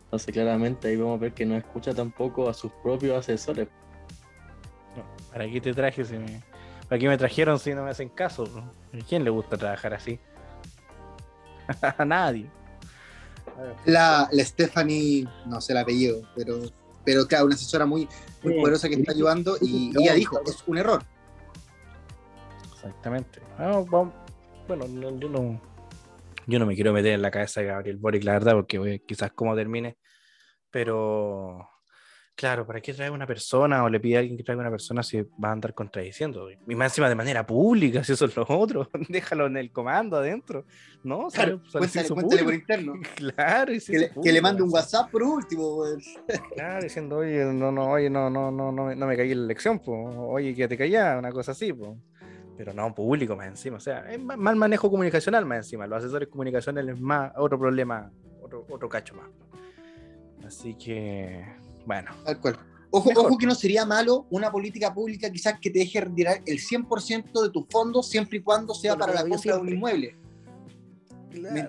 [0.05, 3.69] Entonces claramente ahí vamos a ver que no escucha tampoco a sus propios asesores.
[4.97, 6.05] No, ¿Para qué te traje?
[6.05, 6.41] Si me...
[6.89, 8.45] ¿Para qué me trajeron si no me hacen caso?
[8.93, 10.21] ¿A quién le gusta trabajar así?
[11.99, 12.51] A nadie.
[13.87, 16.59] La, la Stephanie, no sé el apellido, pero,
[17.05, 18.09] pero claro, una asesora muy,
[18.43, 19.19] muy Sí, poderosa que está sí.
[19.19, 21.03] ayudando y, y ella dijo, es un error.
[22.75, 23.41] Exactamente.
[23.59, 24.15] Vamos- vamos-
[24.67, 25.61] Bueno, no- yo no.
[26.47, 29.01] Yo no me quiero meter en la cabeza de Gabriel Boric, la verdad, porque voy-
[29.01, 29.97] quizás cómo termine.
[30.71, 31.67] Pero,
[32.35, 35.03] claro, ¿para qué traer una persona o le pide a alguien que traiga una persona
[35.03, 36.49] si va a andar contradiciendo?
[36.51, 38.91] Y más encima de manera pública, si eso es lo otro.
[39.09, 40.67] Déjalo en el comando adentro.
[41.03, 42.93] No, Claro, sale- sale- cuéntale, por interno.
[43.17, 44.71] Claro, y Que le, que le mande un.
[44.73, 45.77] WhatsApp por último.
[45.77, 46.01] weón.
[46.55, 49.39] Claro, diciendo, oye, no, no, oye, no, no, no, no, me- no me caí en
[49.41, 49.93] la elección, po.
[50.29, 51.97] oye, que te caía, una cosa así, po.
[52.57, 55.99] Pero no público más encima, o sea, es ma- mal manejo comunicacional más encima, los
[55.99, 58.11] asesores comunicacionales más, otro problema,
[58.43, 59.27] otro, otro cacho más.
[60.47, 61.45] Así que,
[61.87, 62.59] bueno, Tal cual.
[62.91, 63.27] Ojo, Mejor.
[63.27, 67.43] ojo que no sería malo una política pública quizás que te deje retirar el 100%
[67.43, 69.75] de tus fondos siempre y cuando sea Por lo para la compra de un siempre.
[69.75, 70.17] inmueble.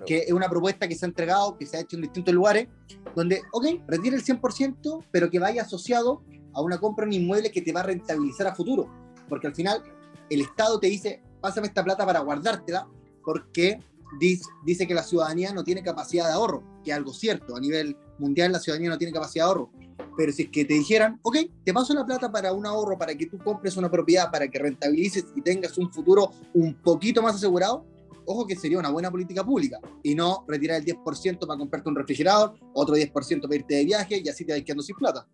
[0.06, 2.68] Que es una propuesta que se ha entregado, que se ha hecho en distintos lugares,
[3.16, 6.22] donde, ok, retira el 100%, pero que vaya asociado
[6.54, 8.88] a una compra de un inmueble que te va a rentabilizar a futuro.
[9.28, 9.82] Porque al final
[10.30, 12.88] el Estado te dice, pásame esta plata para guardártela,
[13.24, 13.78] porque
[14.18, 17.56] dice, que la ciudadanía no tiene capacidad de ahorro, que es algo cierto.
[17.56, 19.70] A nivel mundial la ciudadanía no tiene capacidad de ahorro.
[20.16, 23.14] Pero si es que te dijeran, ok, te paso la plata para un ahorro, para
[23.14, 27.34] que tú compres una propiedad, para que rentabilices y tengas un futuro un poquito más
[27.34, 27.84] asegurado,
[28.24, 29.78] ojo que sería una buena política pública.
[30.02, 34.22] Y no retirar el 10% para comprarte un refrigerador, otro 10% para irte de viaje
[34.24, 35.26] y así te vas quedando sin plata.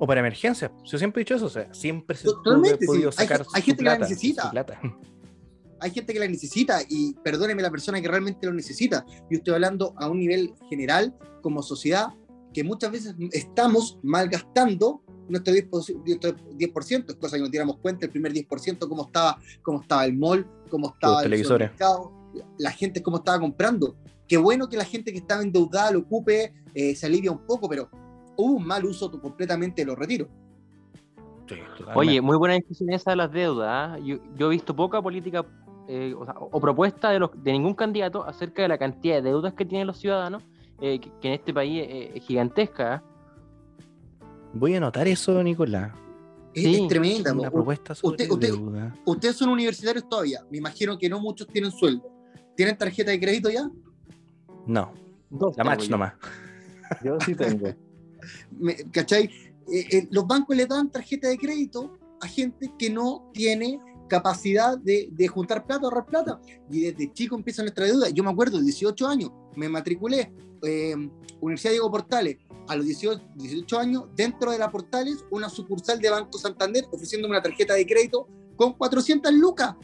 [0.00, 3.18] O para emergencias, yo siempre he dicho eso, o sea, siempre se Totalmente, podido sí.
[3.20, 4.50] Hay sacar gen- hay su gente que la plata, necesita.
[4.50, 4.80] plata.
[5.80, 9.04] hay gente que la necesita y perdóneme la persona que realmente lo necesita.
[9.30, 12.08] Yo estoy hablando a un nivel general como sociedad
[12.52, 18.10] que muchas veces estamos malgastando nuestro 10%, nuestro 10% cosa que no tiramos cuenta, el
[18.12, 21.70] primer 10%, cómo estaba, cómo estaba el mall, cómo estaba el televisores.
[21.70, 22.12] supermercado,
[22.58, 23.96] la gente cómo estaba comprando.
[24.26, 27.68] Qué bueno que la gente que estaba endeudada lo ocupe, eh, se alivia un poco,
[27.68, 27.88] pero
[28.40, 30.28] hubo un mal uso completamente de los retiros.
[31.48, 31.56] Sí.
[31.94, 33.68] Oye, muy buena discusión esa de las deudas.
[33.70, 33.98] ¿ah?
[33.98, 35.44] Yo, yo he visto poca política
[35.88, 39.22] eh, o, sea, o propuesta de, los, de ningún candidato acerca de la cantidad de
[39.22, 40.44] deudas que tienen los ciudadanos,
[40.80, 42.94] eh, que, que en este país eh, es gigantesca.
[42.94, 43.02] ¿ah?
[44.54, 45.92] voy a anotar eso, Nicolás.
[46.54, 47.32] Es, Sí, es tremenda.
[47.32, 48.94] Una propuesta sobre usted- usted- deuda.
[49.04, 50.40] Ustedes son universitarios todavía.
[50.50, 52.08] Me imagino que no muchos tienen sueldo.
[52.56, 53.68] ¿Tienen tarjeta de crédito ya?
[54.66, 54.92] No,
[55.30, 55.90] Dos la match yo.
[55.90, 56.14] nomás.
[57.04, 57.68] Yo sí tengo.
[58.92, 59.24] ¿Cachai?
[59.72, 64.76] Eh, eh, los bancos le dan tarjeta de crédito a gente que no tiene capacidad
[64.76, 66.40] de, de juntar plata, ahorrar plata.
[66.70, 68.10] Y desde chico empieza nuestra deuda.
[68.10, 70.94] Yo me acuerdo, 18 años, me matriculé, eh,
[71.40, 76.10] Universidad Diego Portales, a los 18, 18 años, dentro de la Portales, una sucursal de
[76.10, 79.74] Banco Santander ofreciéndome una tarjeta de crédito con 400 lucas.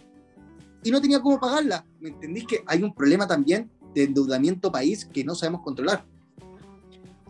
[0.84, 1.87] Y no tenía cómo pagarla.
[2.01, 6.07] ¿Me entendís que hay un problema también de endeudamiento país que no sabemos controlar?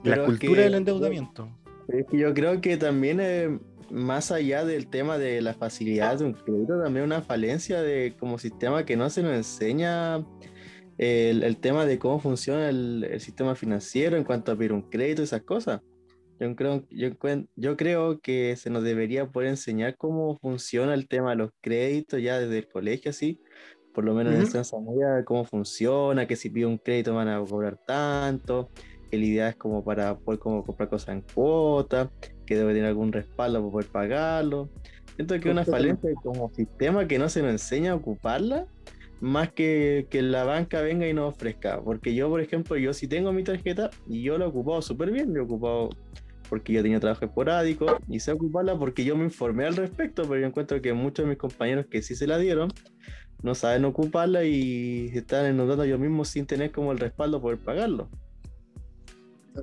[0.03, 1.49] La Pero cultura que- del endeudamiento.
[1.89, 3.59] Es que yo creo que también, eh,
[3.91, 8.39] más allá del tema de la facilidad de un crédito, también una falencia de como
[8.39, 10.19] sistema que no se nos enseña
[10.99, 14.73] eh, el, el tema de cómo funciona el, el sistema financiero en cuanto a pedir
[14.73, 15.81] un crédito esas cosas.
[16.41, 17.09] Yo creo, yo,
[17.55, 22.21] yo creo que se nos debería poder enseñar cómo funciona el tema de los créditos
[22.21, 23.41] ya desde el colegio, así,
[23.95, 24.47] por lo menos en Ujú.
[24.47, 28.69] enseñanza media, cómo funciona, que si pido un crédito van a cobrar tanto,
[29.11, 32.11] que la idea es como para poder como comprar cosas en cuota,
[32.45, 34.69] que debe tener algún respaldo para poder pagarlo.
[35.15, 38.67] Siento que es una falencia como sistema que no se nos enseña a ocuparla,
[39.21, 41.81] más que que la banca venga y nos ofrezca.
[41.81, 45.11] Porque yo, por ejemplo, yo sí tengo mi tarjeta y yo la he ocupado súper
[45.11, 45.91] bien, la he ocupado
[46.49, 50.41] porque yo tenía trabajo esporádico y sé ocuparla porque yo me informé al respecto, pero
[50.41, 52.73] yo encuentro que muchos de mis compañeros que sí se la dieron
[53.43, 58.09] no saben ocuparla y están endeudando ellos mismos sin tener como el respaldo poder pagarlo.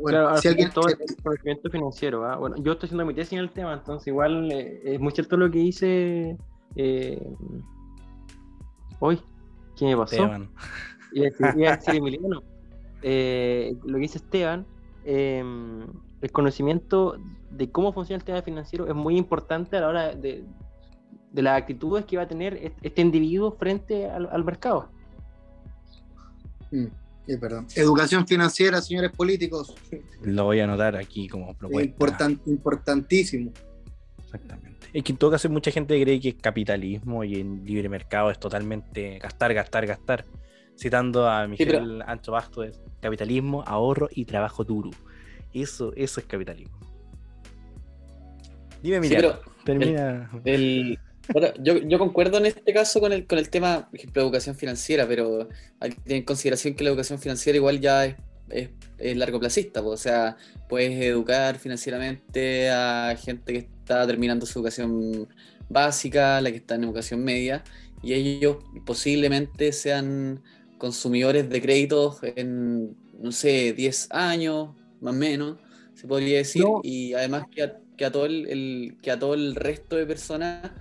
[0.01, 2.25] Bueno, Claro, si alguien, todo es conocimiento financiero.
[2.25, 2.37] ¿ah?
[2.37, 5.37] Bueno, yo estoy haciendo mi tesis en el tema, entonces igual eh, es muy cierto
[5.37, 6.37] lo que dice.
[6.75, 7.21] Eh,
[8.99, 9.19] hoy,
[9.75, 10.15] ¿qué me pasó?
[10.15, 10.49] Esteban.
[11.13, 11.27] Iba
[11.71, 12.41] a decir, Emiliano.
[13.01, 14.65] Eh, lo que dice Esteban,
[15.05, 15.43] eh,
[16.21, 17.17] el conocimiento
[17.51, 20.45] de cómo funciona el tema financiero es muy importante a la hora de,
[21.31, 24.89] de las actitudes que va a tener est- este individuo frente al, al mercado.
[26.71, 26.85] Mm,
[27.27, 27.67] sí, perdón.
[27.75, 29.73] Educación financiera, señores políticos.
[30.23, 31.89] Lo voy a anotar aquí como Es propuesta.
[31.91, 33.51] importan- importantísimo.
[34.23, 34.87] Exactamente.
[34.93, 37.89] Es que en todo caso hay mucha gente cree que es capitalismo y en libre
[37.89, 40.25] mercado es totalmente gastar, gastar, gastar.
[40.77, 44.89] Citando a Miguel pero- Ancho Basto, es capitalismo, ahorro y trabajo duro.
[45.53, 46.77] Eso, eso es capitalismo.
[48.81, 50.31] Dime, Sí, Emiliano, pero termina.
[50.43, 50.99] El,
[51.31, 54.27] bueno, yo, yo concuerdo en este caso con el, con el tema, por ejemplo, de
[54.27, 55.47] educación financiera, pero
[55.79, 58.15] hay que tener en consideración que la educación financiera igual ya es,
[58.49, 60.35] es, es largo placista, o sea,
[60.67, 65.27] puedes educar financieramente a gente que está terminando su educación
[65.69, 67.63] básica, la que está en educación media,
[68.01, 70.41] y ellos posiblemente sean
[70.77, 74.69] consumidores de créditos en, no sé, 10 años,
[74.99, 75.57] más o menos,
[75.95, 76.81] se podría decir, No.
[76.83, 80.05] y además que a, que a todo el, el- que a todo el resto de
[80.05, 80.71] personas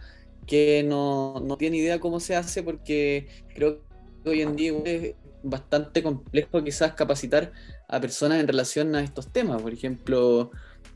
[0.47, 3.81] que no, no tiene idea cómo se hace, porque creo
[4.25, 7.53] que hoy en día es bastante complejo quizás capacitar
[7.89, 9.61] a personas en relación a estos temas.
[9.63, 10.51] Por ejemplo,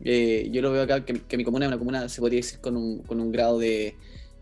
[0.05, 2.77] eh, yo lo veo acá que, mi comuna es una comuna, se podría decir, con
[2.77, 3.97] un, con un grado de,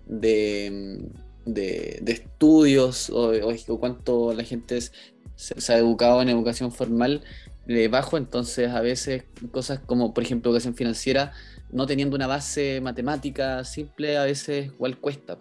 [0.06, 1.00] de,
[1.46, 4.92] de- estudios o, o- cuánto la gente es-
[5.36, 7.22] se, se ha educado en educación formal
[7.66, 11.32] eh, bajo, entonces a veces cosas como, por ejemplo, educación financiera,
[11.74, 15.38] no teniendo una base matemática simple, a veces igual cuesta.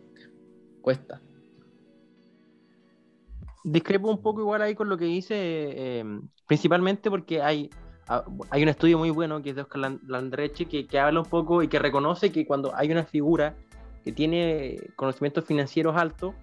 [0.82, 1.22] Cuesta.
[3.64, 6.04] Discrepo un poco igual ahí con lo que dice, eh,
[6.48, 7.70] principalmente porque hay,
[8.08, 11.22] ah, hay un estudio muy bueno que es de Oscar Lan- Landreche que, que habla
[11.22, 13.56] un poco y que reconoce que cuando hay una figura
[14.04, 16.34] que tiene conocimientos financieros altos,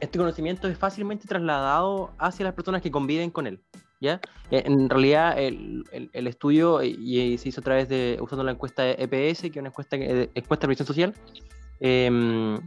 [0.00, 3.60] este conocimiento es fácilmente trasladado hacia las personas que conviven con él.
[4.00, 4.20] ¿Ya?
[4.50, 8.44] Eh, En realidad, el, el- el estudio eh, y se hizo a través de, usando
[8.44, 11.14] la encuesta de EPS, que es una encuesta, encuesta de previsión social,
[11.80, 12.58] em,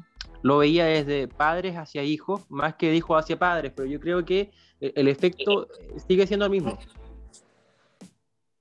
[0.43, 4.23] lo veía desde padres hacia hijos, más que de hijos hacia padres, pero yo creo
[4.25, 6.77] que el, el efecto eh, sigue siendo el mismo.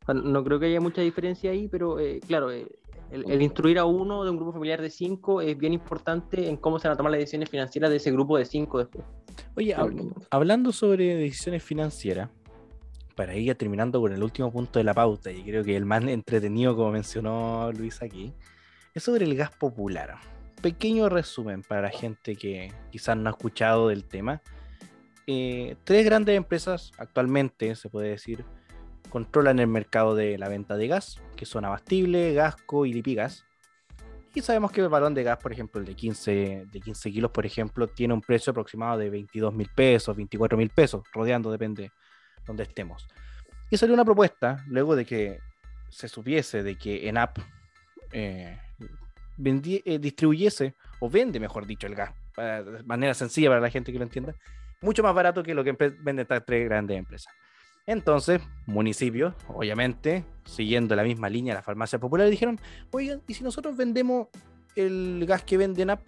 [0.08, 2.68] No creo que haya mucha diferencia ahí, pero eh, claro, el,
[3.10, 6.78] el instruir a uno de un grupo familiar de cinco es bien importante en cómo
[6.78, 9.04] se van a tomar las decisiones financieras de ese grupo de cinco después.
[9.56, 12.30] Oye, hab- hablando sobre decisiones financieras,
[13.16, 16.04] para ir terminando con el último punto de la pauta, y creo que el más
[16.04, 18.32] entretenido, como mencionó Luis aquí,
[18.94, 20.16] es sobre el gas popular.
[20.60, 24.42] Pequeño resumen para la gente que quizás no ha escuchado del tema.
[25.26, 28.44] Eh, tres grandes empresas actualmente, se puede decir,
[29.08, 33.46] controlan el mercado de la venta de gas, que son Abastible, Gasco y Lipigas.
[34.34, 37.30] Y sabemos que el balón de gas, por ejemplo, el de 15, de 15 kilos,
[37.30, 41.90] por ejemplo, tiene un precio aproximado de 22 mil pesos, 24 mil pesos, rodeando, depende
[42.46, 43.06] donde estemos.
[43.70, 45.40] Y salió una propuesta, luego de que
[45.90, 47.38] se supiese de que ENAP
[48.12, 48.58] eh,
[49.36, 53.70] vendi- eh, distribuyese, o vende, mejor dicho, el gas, para- de manera sencilla para la
[53.70, 54.34] gente que lo entienda,
[54.80, 57.32] mucho más barato que lo que venden estas tres grandes empresas.
[57.86, 62.58] Entonces, municipios, obviamente, siguiendo la misma línea de la farmacia popular, dijeron,
[62.90, 64.28] oigan, ¿y si nosotros vendemos
[64.74, 66.00] el gas que vende ENAP,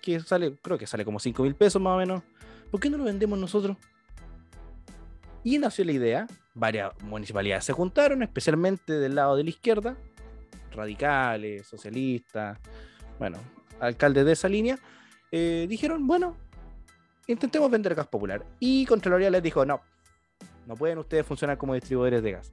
[0.00, 2.22] que sale, creo que sale como 5 mil pesos más o menos,
[2.70, 3.76] ¿por qué no lo vendemos nosotros?
[5.44, 9.96] Y nació la idea, varias municipalidades se juntaron, especialmente del lado de la izquierda,
[10.72, 12.58] radicales, socialistas,
[13.18, 13.38] bueno,
[13.78, 14.78] alcaldes de esa línea,
[15.30, 16.36] eh, dijeron, bueno,
[17.26, 18.44] intentemos vender gas popular.
[18.58, 19.82] Y Contraloría les dijo, no,
[20.66, 22.50] no pueden ustedes funcionar como distribuidores de gas.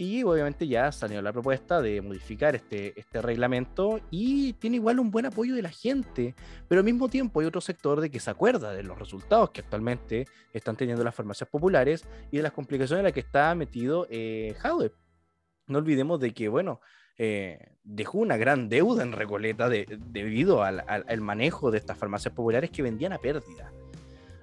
[0.00, 5.10] Y obviamente ya salió la propuesta de modificar este, este reglamento y tiene igual un
[5.10, 6.36] buen apoyo de la gente,
[6.68, 9.60] pero al mismo tiempo hay otro sector de que se acuerda de los resultados que
[9.62, 14.06] actualmente están teniendo las farmacias populares y de las complicaciones en las que está metido
[14.08, 14.54] eh.
[15.66, 16.80] No olvidemos de que, bueno,
[17.18, 22.32] eh, dejó una gran deuda en Recoleta de- debido al- al manejo de estas farmacias
[22.32, 23.72] populares que vendían a pérdida.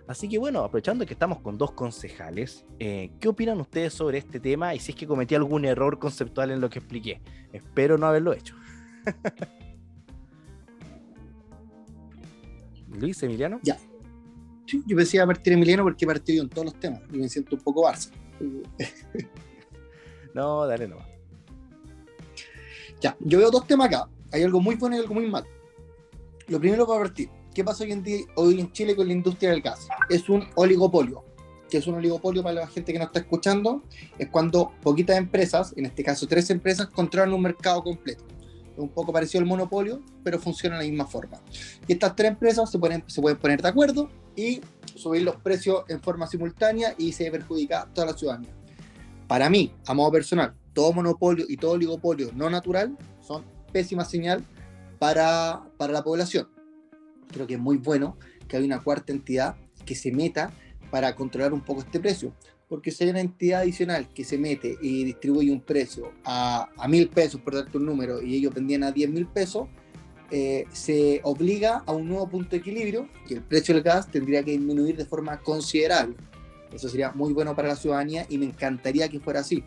[0.07, 4.39] Así que bueno, aprovechando que estamos con dos concejales, eh, ¿qué opinan ustedes sobre este
[4.39, 7.21] tema y si es que cometí algún error conceptual en lo que expliqué?
[7.51, 8.55] Espero no haberlo hecho.
[12.99, 13.59] Luis, Emiliano.
[14.67, 17.55] Sí, yo pensé a partir Emiliano porque partió en todos los temas y me siento
[17.55, 18.11] un poco Barça.
[20.33, 21.07] No, dale nomás.
[22.99, 24.09] Ya, yo veo dos temas acá.
[24.33, 25.47] Hay algo muy bueno y algo muy malo.
[26.47, 27.29] Lo primero para partir.
[27.55, 29.87] ¿Qué pasa hoy en día, hoy en Chile con la industria del gas?
[30.09, 31.23] Es un oligopolio.
[31.69, 33.81] ¿Qué es un oligopolio para la gente que no está escuchando?
[34.19, 38.25] Es cuando poquitas empresas, en este caso tres empresas, controlan un mercado completo.
[38.73, 41.39] Es un poco parecido al monopolio, pero funciona de la misma forma.
[41.87, 44.59] Y estas tres empresas se pueden, se pueden poner de acuerdo y
[44.93, 48.53] subir los precios en forma simultánea y se perjudica a toda la ciudadanía.
[49.29, 54.43] Para mí, a modo personal, todo monopolio y todo oligopolio no natural son pésima señal
[54.99, 56.53] para, para la población.
[57.31, 58.17] Creo que es muy bueno
[58.47, 59.55] que haya una cuarta entidad
[59.85, 60.51] que se meta
[60.91, 62.33] para controlar un poco este precio.
[62.67, 66.87] Porque si hay una entidad adicional que se mete y distribuye un precio a, a
[66.87, 69.67] mil pesos, por darte un número, y ellos vendían a 10 mil pesos,
[70.31, 74.43] eh, se obliga a un nuevo punto de equilibrio y el precio del gas tendría
[74.43, 76.15] que disminuir de forma considerable.
[76.73, 79.63] Eso sería muy bueno para la ciudadanía y me encantaría que fuera así.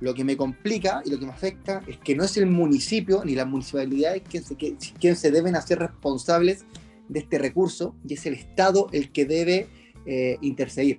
[0.00, 3.24] Lo que me complica y lo que me afecta es que no es el municipio
[3.24, 6.64] ni las municipalidades quien se, quien se deben hacer responsables
[7.12, 9.68] de este recurso y es el Estado el que debe
[10.06, 10.98] eh, interceder.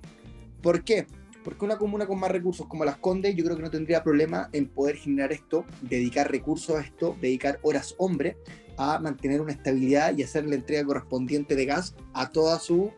[0.62, 1.06] ¿Por qué?
[1.42, 4.48] Porque una comuna con más recursos como Las Condes, yo creo que no tendría problema
[4.52, 8.38] en poder generar esto, dedicar recursos a esto, dedicar horas hombre
[8.78, 12.90] a mantener una estabilidad y hacer la entrega correspondiente de gas a toda su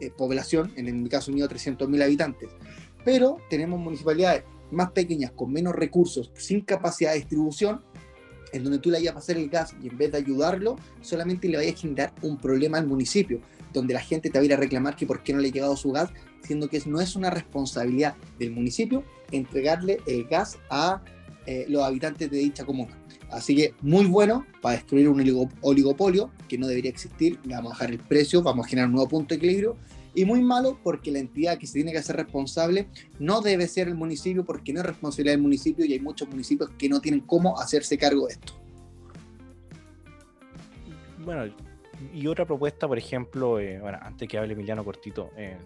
[0.00, 2.48] eh, población, en mi caso mío 300.000 habitantes.
[3.04, 7.82] Pero tenemos municipalidades más pequeñas, con menos recursos, sin capacidad de distribución,
[8.52, 11.48] en donde tú le vayas a pasar el gas y en vez de ayudarlo, solamente
[11.48, 13.40] le vayas a generar un problema al municipio,
[13.72, 15.52] donde la gente te va a ir a reclamar que por qué no le ha
[15.52, 16.10] llegado su gas,
[16.42, 21.02] siendo que no es una responsabilidad del municipio entregarle el gas a
[21.46, 22.96] eh, los habitantes de dicha comuna.
[23.30, 27.70] Así que muy bueno para destruir un oligo- oligopolio que no debería existir, le vamos
[27.70, 29.76] a bajar el precio, vamos a generar un nuevo punto de equilibrio,
[30.14, 32.88] y muy malo porque la entidad que se tiene que hacer responsable
[33.18, 36.70] no debe ser el municipio porque no es responsabilidad del municipio y hay muchos municipios
[36.78, 38.52] que no tienen cómo hacerse cargo de esto.
[41.24, 41.52] Bueno,
[42.14, 45.56] y otra propuesta, por ejemplo, eh, bueno, antes que hable Emiliano Cortito, eh,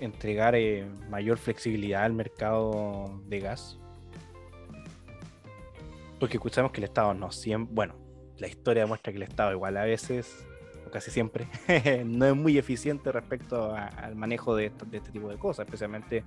[0.00, 3.78] entregar eh, mayor flexibilidad al mercado de gas.
[6.18, 7.94] Porque escuchamos que el Estado no siempre, bueno,
[8.38, 10.47] la historia demuestra que el Estado igual a veces,
[10.90, 11.48] casi siempre,
[12.06, 16.24] no es muy eficiente respecto al manejo de, este tipo de cosas, especialmente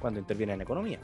[0.00, 0.98] cuando interviene en la economía.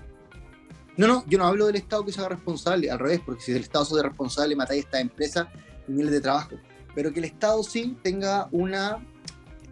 [0.96, 3.52] No, no, yo no hablo del Estado que se haga responsable, al revés, porque si
[3.52, 5.48] el Estado se responsable, matáis a esta empresa
[5.86, 6.56] y miles de trabajo.
[6.94, 9.04] Pero que el Estado sí tenga una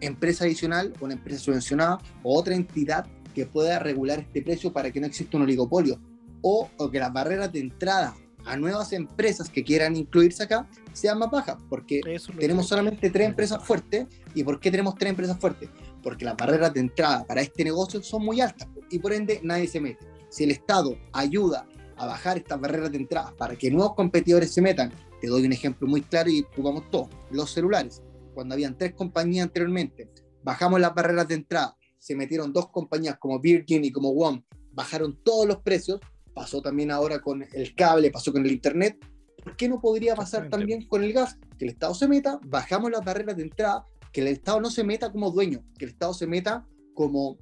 [0.01, 4.99] empresa adicional, una empresa subvencionada o otra entidad que pueda regular este precio para que
[4.99, 5.99] no exista un oligopolio.
[6.41, 8.13] O, o que las barreras de entrada
[8.45, 13.27] a nuevas empresas que quieran incluirse acá sean más bajas, porque Eso tenemos solamente tres
[13.27, 14.07] empresas fuertes.
[14.33, 15.69] ¿Y por qué tenemos tres empresas fuertes?
[16.03, 19.67] Porque las barreras de entrada para este negocio son muy altas y por ende nadie
[19.67, 20.05] se mete.
[20.29, 21.67] Si el Estado ayuda
[21.97, 24.91] a bajar estas barreras de entrada para que nuevos competidores se metan,
[25.21, 28.03] te doy un ejemplo muy claro y ocupamos todos, los celulares.
[28.33, 30.09] Cuando habían tres compañías anteriormente,
[30.43, 34.43] bajamos las barreras de entrada, se metieron dos compañías como Virgin y como WOM,
[34.73, 35.99] bajaron todos los precios,
[36.35, 38.99] pasó también ahora con el cable, pasó con el internet,
[39.43, 41.39] ¿por qué no podría pasar también con el gas?
[41.57, 44.83] Que el Estado se meta, bajamos las barreras de entrada, que el Estado no se
[44.83, 47.37] meta como dueño, que el Estado se meta como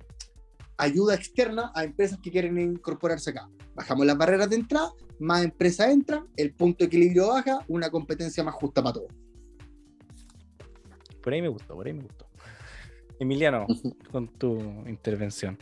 [0.78, 3.50] ayuda externa a empresas que quieren incorporarse acá.
[3.74, 8.44] Bajamos las barreras de entrada, más empresas entran, el punto de equilibrio baja, una competencia
[8.44, 9.12] más justa para todos.
[11.22, 12.28] Por ahí me gustó, por ahí me gustó.
[13.20, 13.66] Emiliano,
[14.12, 15.58] con tu intervención.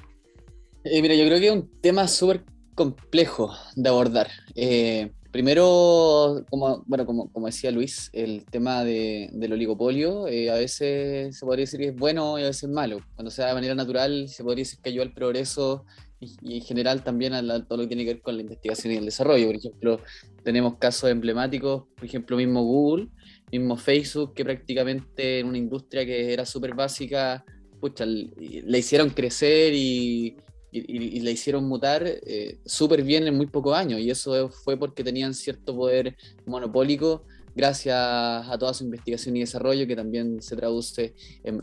[0.83, 2.43] Eh, mira, yo creo que es un tema súper
[2.75, 4.29] complejo de abordar.
[4.55, 11.37] Eh, primero, como, bueno, como, decía Luis, el tema de- del oligopolio eh, a veces
[11.37, 12.99] se podría decir que es bueno y a veces es malo.
[13.15, 15.85] Cuando se da de manera natural, se podría decir que ayuda al progreso
[16.19, 18.93] y, en general también a la- todo lo que tiene que ver con la investigación
[18.93, 19.47] y el desarrollo.
[19.47, 19.99] Por ejemplo,
[20.43, 23.07] tenemos casos emblemáticos, por ejemplo, mismo Google,
[23.51, 27.43] mismo Facebook, que prácticamente en una industria que era súper básica,
[27.79, 28.29] pucha, l-
[28.65, 30.35] la hicieron crecer y,
[30.71, 33.99] y, y- hicieron mutar eh, súper bien en muy pocos años.
[33.99, 36.15] Y eso fue porque tenían cierto poder
[36.45, 41.13] monopólico gracias a toda su investigación y desarrollo que también se traduce
[41.43, 41.59] en-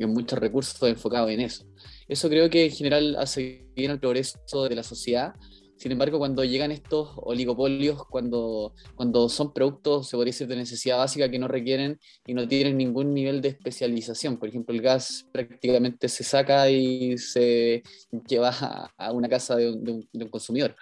[0.00, 1.64] en muchos recursos enfocados en eso.
[2.08, 4.38] Eso creo que en general hace bien al progreso
[4.68, 5.34] de la sociedad.
[5.78, 10.98] Sin embargo, cuando llegan estos oligopolios, cuando, cuando son productos, se podría decir, de necesidad
[10.98, 14.38] básica que no requieren y no tienen ningún nivel de especialización.
[14.38, 17.84] Por ejemplo, el gas prácticamente se saca y se
[18.26, 18.50] lleva
[18.98, 20.74] a, una casa de un, consumidor.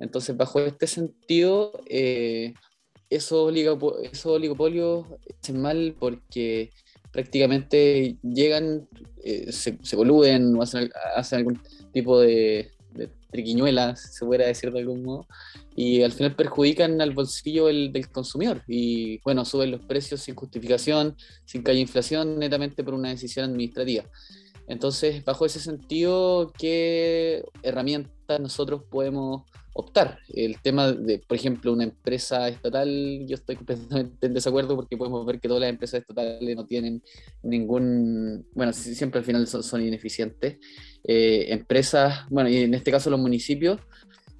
[0.00, 2.54] Entonces, bajo este sentido, eh,
[3.10, 5.06] esos, esos oligopolios
[5.42, 6.70] hacen mal porque
[7.12, 8.88] prácticamente llegan,
[9.22, 11.60] eh, se, se o hacen algún
[11.92, 12.70] tipo de,
[13.28, 15.26] de triquiñuela, si se pudiera decir de algún modo,
[15.76, 18.62] y al final perjudican al bolsillo del, del consumidor.
[18.66, 23.50] Y bueno, suben los precios sin justificación, sin que haya inflación, netamente por una decisión
[23.50, 24.04] administrativa.
[24.68, 30.18] Entonces, bajo ese sentido, ¿qué herramientas nosotros podemos optar?
[30.28, 35.24] El tema de, por ejemplo, una empresa estatal, yo estoy completamente en desacuerdo porque podemos
[35.24, 37.02] ver que todas las empresas estatales no tienen
[37.42, 40.58] ningún, bueno, siempre al final son, son ineficientes.
[41.04, 43.80] Eh, empresas, bueno, y en este caso los municipios,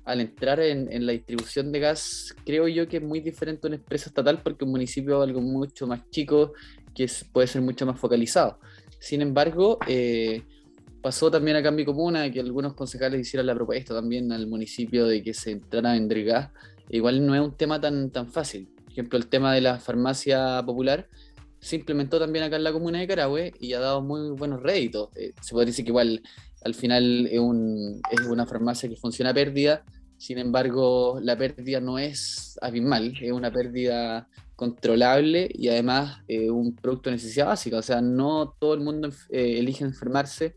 [0.05, 3.77] al entrar en, la distribución de gas, creo yo que es muy diferente a una
[3.77, 6.55] empresa estatal porque un municipio es algo mucho más chico
[6.95, 8.59] que puede ser mucho más focalizado.
[8.99, 10.43] Sin embargo, eh,
[11.03, 15.23] pasó también en mi comuna que algunos concejales hicieron la propuesta también al municipio de
[15.23, 16.51] que se entrara a vender gas.
[16.89, 18.67] Igual no es un tema tan, tan fácil.
[18.85, 21.07] Por ejemplo, el tema de la farmacia popular
[21.61, 25.11] se implementó también acá en la comuna de Carahue y ha dado muy buenos réditos.
[25.17, 26.23] Eh, se podría decir que igual
[26.65, 29.85] al final es, un- es una farmacia que funciona a pérdida,
[30.17, 36.75] sin embargo la pérdida no es abismal, es una pérdida controlable y además eh, un
[36.75, 37.79] producto de necesidad básica.
[37.79, 40.57] O sea, no todo el mundo eh, elige enfermarse,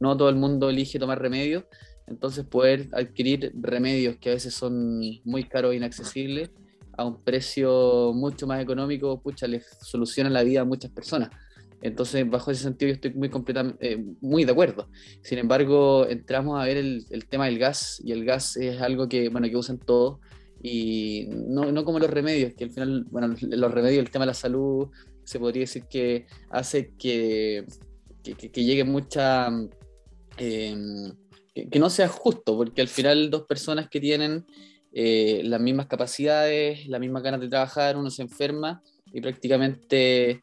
[0.00, 1.64] no todo el mundo elige tomar remedios.
[2.06, 6.50] Entonces poder adquirir remedios que a veces son muy caros e inaccesibles
[6.96, 11.30] a un precio mucho más económico, pucha, les soluciona la vida a muchas personas.
[11.82, 13.30] Entonces, bajo ese sentido, yo estoy muy,
[13.80, 14.88] eh, muy de acuerdo.
[15.22, 19.08] Sin embargo, entramos a ver el, el tema del gas y el gas es algo
[19.08, 20.20] que, bueno, que usan todos
[20.62, 24.28] y no, no como los remedios, que al final, bueno, los, remedios, el tema de
[24.30, 24.88] la salud,
[25.24, 27.64] se podría decir que hace que,
[28.22, 29.50] que, que- que llegue mucha...
[30.38, 30.76] eh,
[31.54, 34.46] que no sea justo, porque al final dos personas que tienen
[34.92, 40.42] eh, las mismas capacidades, las mismas ganas de trabajar, uno se enferma y prácticamente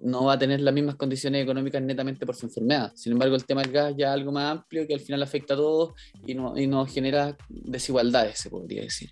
[0.00, 2.92] no va a tener las mismas condiciones económicas netamente por su enfermedad.
[2.94, 5.54] Sin embargo, el tema del gas ya es algo más amplio que al final afecta
[5.54, 5.92] a todos
[6.26, 9.10] y no, y no genera desigualdades, se podría decir.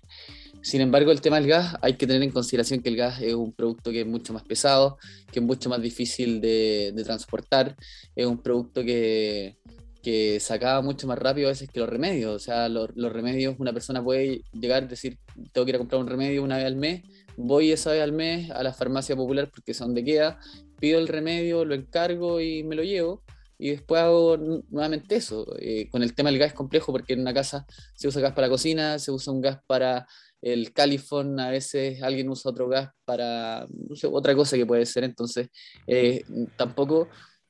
[0.61, 3.33] Sin embargo, el tema del gas hay que tener en consideración que el gas es
[3.33, 4.97] un producto que es mucho más pesado,
[5.31, 7.75] que es mucho más difícil de, de transportar,
[8.15, 9.57] es un producto que,
[10.01, 10.41] que
[10.83, 12.35] mucho más rápido a veces que los remedios.
[12.35, 15.17] O sea, los, los remedios, una persona puede llegar decir,
[15.51, 17.03] tengo que ir a comprar un remedio una vez al mes,
[17.37, 20.39] voy esa vez al mes a la farmacia popular porque es donde queda,
[20.79, 23.23] pido el remedio, lo encargo y me lo llevo.
[23.57, 25.45] Y después hago nu- nuevamente eso.
[25.59, 28.33] Eh, con el tema del gas es complejo porque en una casa se usa gas
[28.33, 30.07] para la cocina, se usa un gas para
[30.41, 34.85] el califón, a veces alguien usa otro gas para no sé, otra cosa que puede
[34.85, 35.03] ser.
[35.03, 35.49] Entonces,
[35.87, 36.23] eh,
[36.55, 37.09] tampoco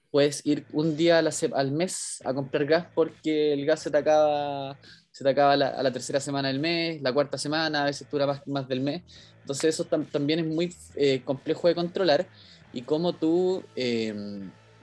[0.10, 3.92] puedes ir un día a la al mes a comprar gas porque el gas se
[3.92, 4.80] te acaba,
[5.12, 8.10] se te acaba la- a la tercera semana del mes, la cuarta semana, a veces
[8.10, 9.04] dura más, más del mes.
[9.42, 12.28] Entonces eso tam- también es muy eh, complejo de controlar
[12.72, 14.14] y cómo tú eh,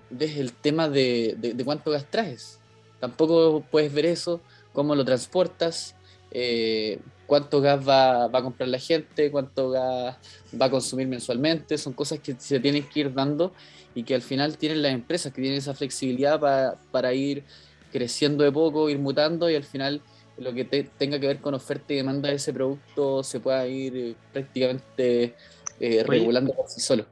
[0.09, 2.63] ves el tema de, de- de cuánto gas traes.
[2.99, 5.99] Tampoco puedes ver eso, cómo lo transportas,
[6.31, 10.17] eh, cuánto gas va, va a comprar la gente, cuánto gas
[10.61, 11.79] va a consumir mensualmente.
[11.79, 13.55] Son cosas que se tienen que ir dando
[13.95, 17.45] y que al final tienen las empresas que tienen esa flexibilidad pa- para ir
[17.91, 20.05] creciendo de poco, ir mutando y al final
[20.37, 23.67] lo que te- tenga que ver con oferta y demanda de ese producto se pueda
[23.69, 25.37] ir eh, prácticamente
[25.79, 27.07] eh, regulando por sí solo.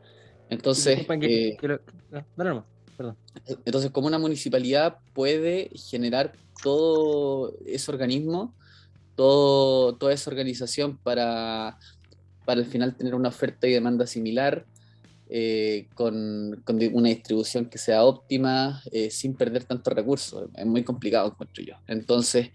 [0.48, 1.80] Entonces, que- eh, que lo-
[2.10, 2.64] no, nomás,
[2.96, 3.18] perdón.
[3.64, 6.32] entonces, como una municipalidad puede generar
[6.62, 8.54] todo ese organismo,
[9.16, 11.76] todo, toda esa organización para,
[12.44, 14.66] para al final tener una oferta y demanda similar,
[15.28, 20.48] eh, con, con una distribución que sea óptima, eh, sin perder tantos recursos.
[20.54, 21.74] Es muy complicado, encuentro yo.
[21.86, 22.50] Entonces,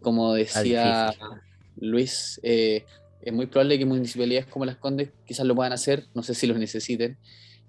[0.00, 1.40] como decía difícil.
[1.76, 2.84] Luis, eh,
[3.24, 6.46] es muy probable que municipalidades como Las Condes quizás lo puedan hacer, no sé si
[6.46, 7.16] los necesiten,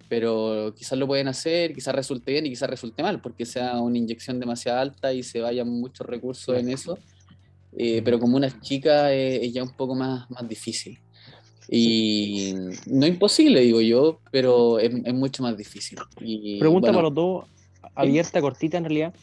[0.10, 3.98] pero quizás lo pueden hacer, quizás resulte bien y quizás resulte mal, porque sea una
[3.98, 6.98] inyección demasiado alta y se vayan muchos recursos en eso.
[7.78, 10.98] Eh, pero como una chica eh, es ya un poco más, más difícil.
[11.68, 12.54] Y
[12.86, 15.98] no imposible, digo yo, pero es, es mucho más difícil.
[16.22, 17.46] Y, Pregunta bueno, para los dos,
[17.96, 19.14] abierta, cortita en realidad.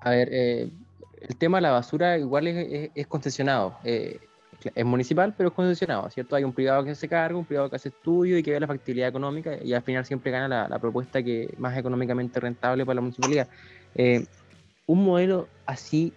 [0.00, 0.70] A ver, eh,
[1.22, 3.76] el tema de la basura igual es, es- es concesionado.
[3.84, 4.18] eh,
[4.74, 6.36] es municipal, pero es concesionado, ¿cierto?
[6.36, 8.66] Hay un privado que se carga, un privado que hace estudio y que ve la
[8.66, 12.96] factibilidad económica y al final siempre gana la, la propuesta que más económicamente rentable para
[12.96, 13.48] la municipalidad.
[13.94, 14.24] Eh,
[14.86, 16.12] ¿Un modelo así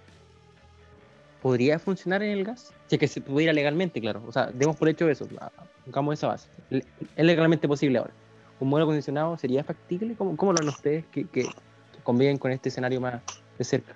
[1.41, 2.73] podría funcionar en el gas?
[2.87, 4.23] Si es que se pudiera legalmente, claro.
[4.27, 5.51] O sea, demos por hecho eso, ah,
[5.85, 6.49] pongamos esa base.
[6.69, 8.11] Es legalmente posible ahora.
[8.59, 10.15] ¿Un modelo condicionado sería factible?
[10.15, 11.25] ¿Cómo, cómo lo ven ustedes que
[12.03, 13.21] conviven con este escenario más
[13.57, 13.95] de cerca?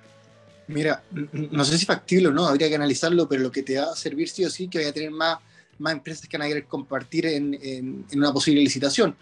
[0.68, 3.92] Mira, no sé si factible o no, habría que analizarlo, pero lo que te va
[3.92, 5.38] a servir sí o sí que vaya a tener más,
[5.78, 9.16] más empresas que van a querer compartir en, en- una posible licitación.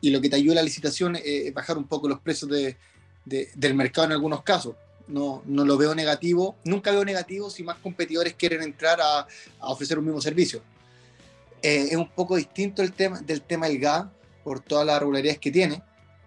[0.00, 2.76] Y lo que te ayuda a la licitación es bajar un poco los precios de-
[3.24, 4.76] de- del mercado en algunos casos.
[5.08, 9.68] No, no lo veo negativo, nunca veo negativo si más competidores quieren entrar a, a
[9.68, 10.62] ofrecer un mismo servicio.
[11.62, 14.06] Eh, es un poco distinto el tema del tema del gas
[14.44, 15.82] por todas las regularidades que tiene,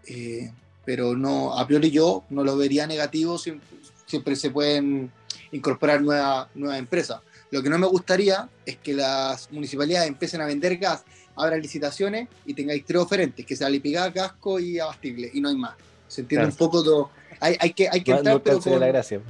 [0.08, 0.52] eh,
[0.86, 3.77] pero no, a priori yo no lo vería negativo, siempre,
[4.08, 5.12] siempre se pueden
[5.52, 7.22] incorporar nuevas nuevas empresas.
[7.52, 11.04] Lo que no me gustaría es que las municipalidades empiecen a vender gas,
[11.36, 15.56] abran licitaciones y tengáis tres oferentes, que sea Lipigas, Casco y Abastible, y no hay
[15.56, 15.76] más.
[16.08, 16.54] Se entiende Claro.
[16.54, 17.10] un poco todo.
[17.40, 19.22] Hay, hay que, hay que No, entrar, no pero alcanzaría con, la gracia.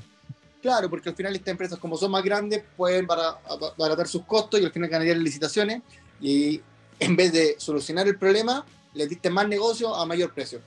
[0.61, 3.38] Claro, porque al final estas empresas, como son más grandes, pueden bara-
[3.78, 5.82] abaratar sus costos y al final ganarían licitaciones.
[6.19, 6.59] Y
[6.99, 8.65] en vez de solucionar el problema,
[8.95, 10.59] le diste más negocio a mayor precio.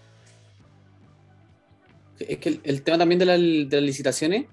[2.20, 4.46] Es que el, tema también de, la- de las licitaciones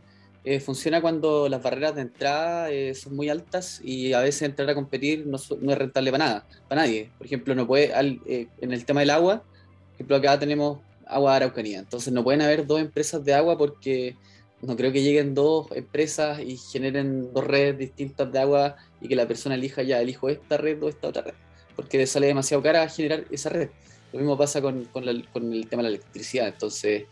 [0.43, 4.69] eh, funciona cuando las barreras de entrada eh, son muy altas y a veces entrar
[4.69, 7.11] a competir no, no es rentable para nada, para nadie.
[7.17, 10.79] Por ejemplo, no puede, al- eh, en el tema del agua, por ejemplo, acá tenemos
[11.05, 14.15] agua de Araucanía, entonces no pueden haber dos empresas de agua porque
[14.61, 19.15] no creo que lleguen dos empresas y generen dos redes distintas de agua y que
[19.15, 21.33] la persona elija ya, elijo esta red o esta otra red,
[21.75, 23.69] porque sale demasiado cara generar esa red.
[24.13, 27.03] Lo mismo pasa con la- con el tema de la electricidad, entonces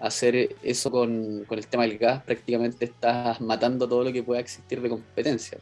[0.00, 4.40] hacer eso con, con el tema del gas, prácticamente estás matando todo lo que pueda
[4.40, 5.58] existir de competencia.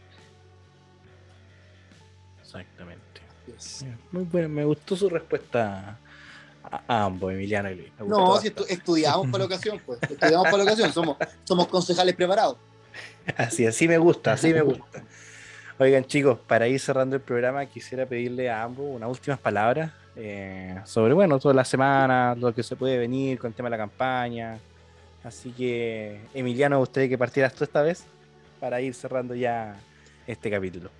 [2.41, 3.03] Exactamente.
[4.12, 5.99] Muy bueno, me gustó su respuesta
[6.62, 7.93] a, ambos, Emiliano y Luis.
[8.07, 10.03] No, si estu- estudiamos para la ocasión, pues.
[10.03, 12.57] Estudiamos para la ocasión, somos, somos concejales preparados.
[13.36, 15.05] Así, así me gusta, así me gusta.
[15.78, 20.80] Oigan, chicos, para ir cerrando el programa, quisiera pedirle a ambos unas últimas palabras eh,
[20.84, 23.76] sobre, bueno, toda la semana, lo que se puede venir con el tema de la
[23.78, 24.58] campaña.
[25.22, 28.04] Así que, Emiliano, gustaría que partieras tú esta vez
[28.58, 29.76] para ir cerrando ya
[30.26, 30.90] este capítulo.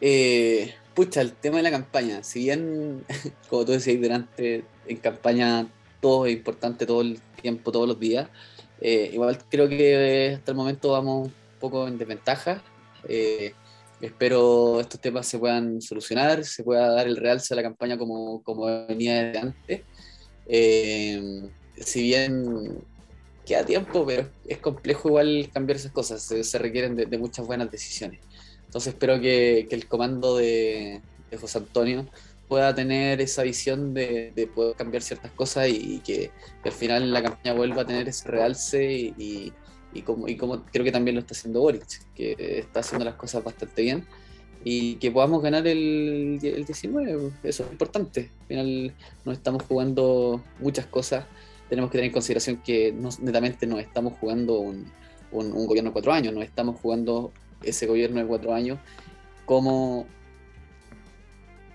[0.00, 3.04] Eh, pucha, el tema de la campaña, si bien,
[3.50, 5.66] como tú decías delante, en campaña
[6.00, 8.28] todo es importante todo el tiempo, todos los días,
[8.80, 12.62] eh, igual creo que hasta el momento vamos un poco en desventaja.
[13.08, 13.54] Eh,
[14.06, 18.42] espero estos temas se puedan solucionar, se pueda dar el realce a la campaña como,
[18.42, 19.82] como venía desde antes.
[20.46, 21.20] Eh,
[21.76, 22.44] si bien
[23.44, 27.46] queda tiempo, pero es complejo igual cambiar esas cosas, se, se requieren de, de muchas
[27.46, 28.20] buenas decisiones.
[28.64, 32.06] Entonces espero que, que el comando de, de José Antonio
[32.48, 36.30] pueda tener esa visión de, de poder cambiar ciertas cosas y, que,
[36.62, 39.52] que al final la campaña vuelva a tener ese realce y, y-
[39.94, 41.84] y como, y como creo que también lo está haciendo Boric,
[42.14, 44.04] que está haciendo las cosas bastante bien
[44.64, 48.30] y que podamos ganar el, el 19, eso es importante.
[48.42, 51.26] Al final nos estamos jugando muchas cosas,
[51.68, 54.90] tenemos que tener en consideración que netamente no estamos jugando un,
[55.32, 57.32] un- gobierno de cuatro años, no estamos jugando
[57.62, 58.78] ese gobierno de cuatro años,
[59.46, 60.06] cómo,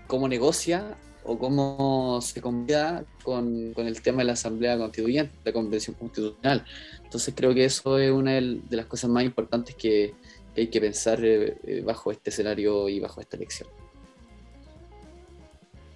[0.06, 0.96] cómo negocia
[1.32, 6.64] o cómo se convida con, con el tema de la Asamblea Constituyente, la Convención Constitucional.
[7.04, 10.12] Entonces creo que eso es una del- de las cosas más importantes que,
[10.52, 13.68] que hay que pensar eh, eh, bajo este escenario y bajo esta elección.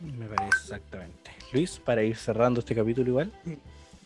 [0.01, 1.30] Me parece exactamente.
[1.53, 3.32] Luis, para ir cerrando este capítulo igual.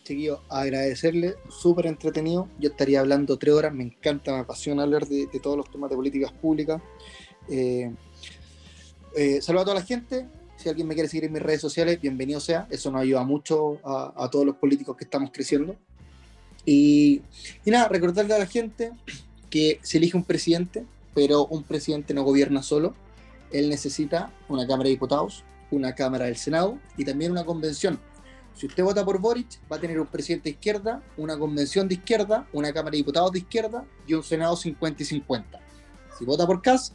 [0.05, 2.49] Chiquillo, agradecerle, súper entretenido.
[2.59, 5.91] Yo estaría hablando tres horas, me encanta, me apasiona hablar de, de todos los temas
[5.91, 6.81] de políticas públicas.
[7.51, 7.93] Eh,
[9.15, 10.27] eh, saludo a toda la gente.
[10.59, 12.67] Si alguien me quiere seguir en mis redes sociales, bienvenido sea.
[12.69, 15.77] Eso nos ayuda mucho a, a todos los políticos que estamos creciendo.
[16.65, 17.23] Y,
[17.65, 18.91] y nada, recordarle a la gente
[19.51, 20.85] que se elige un presidente,
[21.15, 22.97] pero un presidente no gobierna solo.
[23.53, 28.01] Él necesita una Cámara de Diputados, una Cámara del Senado y también una convención.
[28.55, 31.95] Si usted vota por Boric, va a tener un presidente de izquierda, una convención de
[31.95, 35.61] izquierda, una Cámara de Diputados de izquierda y un Senado 50 y 50.
[36.19, 36.95] Si vota por Kass,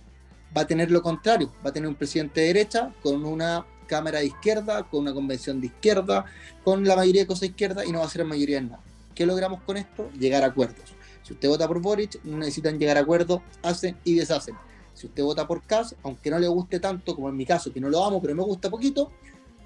[0.55, 4.19] va a tener lo contrario, va a tener un presidente de derecha con una Cámara
[4.19, 6.25] de izquierda, con una convención de izquierda,
[6.63, 8.81] con la mayoría de cosas de izquierda y no va a ser mayoría en nada.
[9.13, 10.09] ¿Qué logramos con esto?
[10.17, 10.93] Llegar a acuerdos.
[11.21, 14.55] Si usted vota por Boric, no necesitan llegar a acuerdos, hacen y deshacen.
[14.93, 17.79] Si usted vota por Kass, aunque no le guste tanto, como en mi caso, que
[17.79, 19.11] no lo amo, pero me gusta poquito,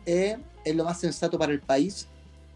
[0.06, 2.08] eh, es lo más sensato para el país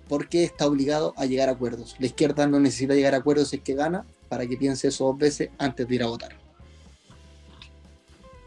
[0.08, 1.96] porque está obligado a llegar a acuerdos.
[2.00, 5.18] La izquierda no necesita llegar a acuerdos es que gana, para que piense eso dos
[5.18, 6.41] veces antes de ir a votar.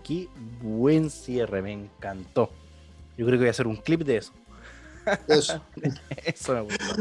[0.06, 0.28] Qué
[0.60, 2.50] buen cierre, me encantó.
[3.16, 4.32] Yo creo que voy a hacer un clip de eso.
[5.26, 5.62] Eso.
[6.24, 6.94] Eso me gustó.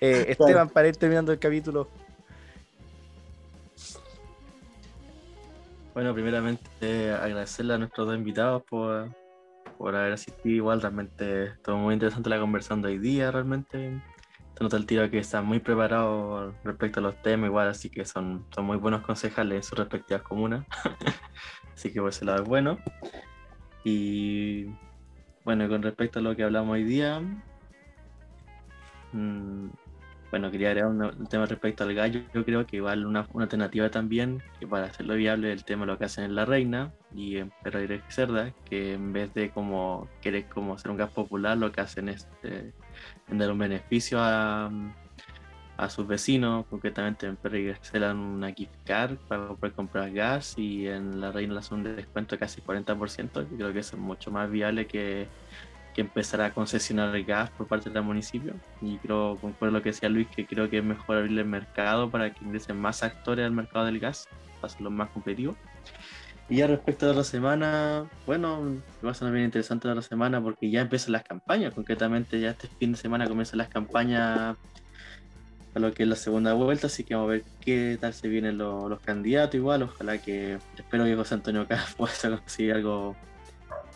[0.00, 1.88] Eh, Esteban, para ir terminando el capítulo,
[5.96, 9.08] Bueno, primeramente eh, agradecerle a nuestros dos invitados por,
[9.78, 10.54] por haber asistido.
[10.54, 13.98] Igual, realmente estuvo muy interesante la conversación de hoy día, realmente.
[14.58, 18.04] Se nota el tiro que están muy preparados respecto a los temas, igual, así que
[18.04, 20.66] son, son muy buenos concejales en sus respectivas comunas.
[21.76, 22.78] así que por ese lado es bueno.
[23.84, 24.66] Y
[25.44, 27.20] bueno, con respecto a lo que hablamos hoy día,
[29.12, 29.68] mm,
[30.30, 32.20] bueno, quería agregar un tema respecto al gallo.
[32.34, 35.98] Yo creo que igual una, una alternativa también, que para hacerlo viable, el tema lo
[35.98, 40.08] que hacen en La Reina y en Perro y Cerda, que en vez de como
[40.20, 42.72] querer como hacer un gas popular, lo que hacen es eh,
[43.28, 44.70] dar un beneficio a,
[45.76, 50.10] a sus vecinos, concretamente en Perro y Cerda dan una gift card para poder comprar
[50.10, 53.50] gas y en La Reina le hacen un descuento de casi 40%.
[53.50, 55.28] Yo creo que es mucho más viable que
[55.96, 58.52] que empezará a concesionar el gas por parte del municipio.
[58.82, 62.10] Y creo, concuerdo lo que decía Luis, que creo que es mejor abrir el mercado
[62.10, 64.28] para que ingresen más actores al mercado del gas,
[64.60, 65.56] para hacerlo más competitivo.
[66.50, 70.68] Y ya respecto de la semana, bueno, va a ser bien interesante la semana porque
[70.68, 74.54] ya empiezan las campañas, concretamente ya este fin de semana comienzan las campañas
[75.76, 78.28] a lo que es la segunda vuelta, así que vamos a ver qué tal se
[78.28, 83.14] vienen los, los candidatos igual, ojalá que, espero que José Antonio Cas pueda conseguir algo,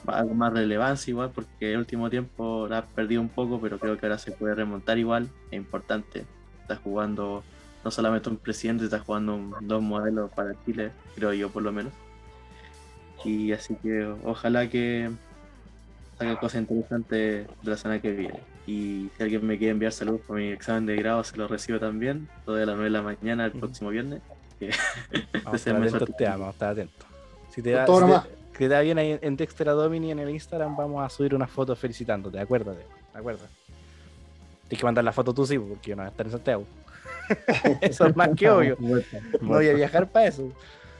[0.06, 3.96] algo más relevancia igual, porque el último tiempo la ha perdido un poco, pero creo
[3.96, 6.26] que ahora se puede remontar igual, es importante,
[6.60, 7.42] está jugando
[7.82, 11.72] no solamente un presidente, está jugando un- dos modelos para Chile, creo yo por lo
[11.72, 11.94] menos.
[13.24, 15.10] Y así que ojalá que
[16.20, 18.40] saque cosas interesantes de la semana que viene.
[18.66, 21.78] Y si alguien me quiere enviar saludos por mi examen de grado, se lo recibo
[21.78, 24.20] también, todo a las 9 de la mañana el próximo viernes.
[25.44, 26.12] Vamos a estar suerte.
[26.18, 27.06] te amo, estar atentos.
[27.50, 28.26] Si te da, todo si te- nomás.
[28.52, 31.46] que te da bien ahí en Dexter Domini en el Instagram, vamos a subir una
[31.46, 33.40] foto felicitándote, acuérdate, ¿de acuerdo?
[34.68, 36.64] Tienes que mandar la foto tú sí, porque yo no voy a estar en Santiago.
[37.80, 38.76] eso es más que obvio.
[39.40, 40.52] No voy a viajar para eso.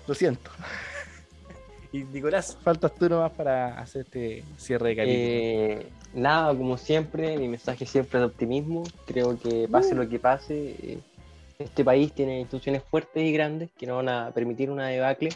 [0.09, 0.51] Lo siento.
[1.93, 5.19] Y Nicolás, faltas tú nomás para hacer este cierre de capítulo.
[5.19, 8.85] Eh, nada, como siempre, mi mensaje siempre es de optimismo.
[9.07, 10.99] Creo que pase lo que pase, eh,
[11.59, 15.31] este país tiene instituciones fuertes y grandes que no van a permitir una debacle.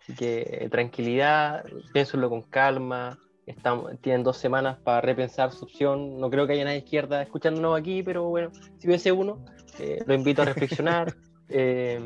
[0.00, 3.18] Así que eh, tranquilidad, piénsenlo con calma.
[3.46, 6.18] Estamos, tienen dos semanas para repensar su opción.
[6.18, 9.44] No creo que haya nadie izquierda escuchándonos aquí, pero bueno, si hubiese uno,
[9.78, 11.14] eh, lo invito a reflexionar.
[11.50, 12.00] Eh,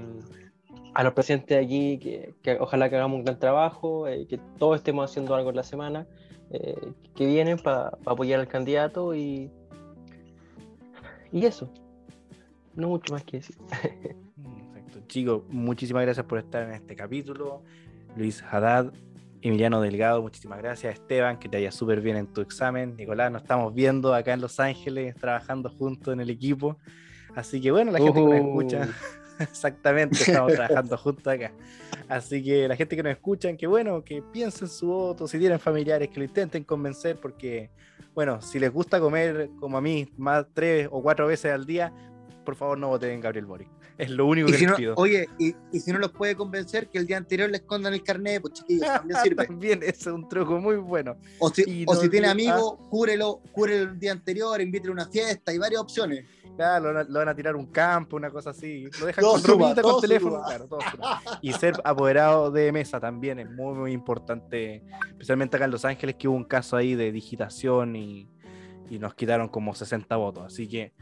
[0.98, 4.36] a los presentes de aquí, que, que ojalá que hagamos un gran trabajo, eh, que
[4.58, 6.08] todos estemos haciendo algo en la semana
[6.50, 9.48] eh, que vienen para apoyar al candidato y,
[11.30, 11.72] y eso.
[12.74, 13.56] No mucho más que decir.
[13.68, 14.98] Perfecto.
[15.06, 17.62] Chicos, muchísimas gracias por estar en este capítulo.
[18.16, 18.92] Luis Haddad,
[19.40, 20.94] Emiliano Delgado, muchísimas gracias.
[20.94, 22.96] Esteban, que te vaya súper bien en tu examen.
[22.96, 26.76] Nicolás, nos estamos viendo acá en Los Ángeles, trabajando juntos en el equipo.
[27.36, 28.88] Así que bueno, la gente que nos escucha,
[29.40, 31.52] exactamente, estamos trabajando juntos acá.
[32.08, 35.58] Así que la gente que nos escucha, que bueno, que piensen su voto, si tienen
[35.58, 37.70] familiares, que lo intenten convencer, porque
[38.14, 41.92] bueno, si les gusta comer como a mí, más tres o cuatro veces al día,
[42.44, 43.77] por favor no voten en Gabriel Boric.
[43.98, 44.94] Es lo único Y que si les no, pido.
[44.96, 48.02] oye, y, y si no los puede convencer que el día anterior le escondan el
[48.04, 49.46] carnet, pues chiquillos, también sirve.
[49.46, 51.16] También es un truco muy bueno.
[51.40, 54.92] O si, o no si tiene olvide- amigos, cúrelo, cúrelo el día anterior, invítele a
[54.92, 56.24] una fiesta, hay varias opciones.
[56.56, 58.84] Claro, lo, van a- lo van a tirar un campo, una cosa así.
[59.00, 60.42] Lo dejan Todo con ropita, todo con teléfono.
[60.46, 60.78] Claro, todo.
[61.42, 64.82] Y ser apoderado de mesa también es muy, muy importante.
[65.10, 68.28] Especialmente acá en Los Ángeles, que hubo un caso ahí de digitación y,
[68.90, 70.44] y nos quitaron como 60 votos.
[70.46, 70.92] Así que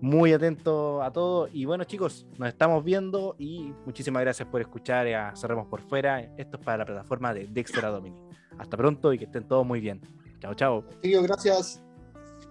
[0.00, 1.48] muy atento a todo.
[1.52, 6.20] Y bueno, chicos, nos estamos viendo y muchísimas gracias por escuchar a Cerremos por Fuera.
[6.36, 8.20] Esto es para la plataforma de Dexter Domini.
[8.58, 10.00] Hasta pronto y que estén todos muy bien.
[10.40, 10.84] Chao, chao.
[10.90, 11.82] Chiquillos, gracias.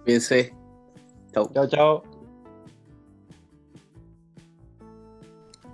[0.04, 0.54] Cuídense.
[1.32, 1.50] Chau.
[1.52, 2.02] Chao, chao.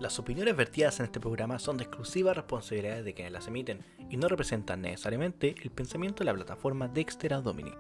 [0.01, 3.79] Las opiniones vertidas en este programa son de exclusiva responsabilidad de quienes las emiten
[4.11, 7.73] y no representan necesariamente el pensamiento de la plataforma Dexter Domini.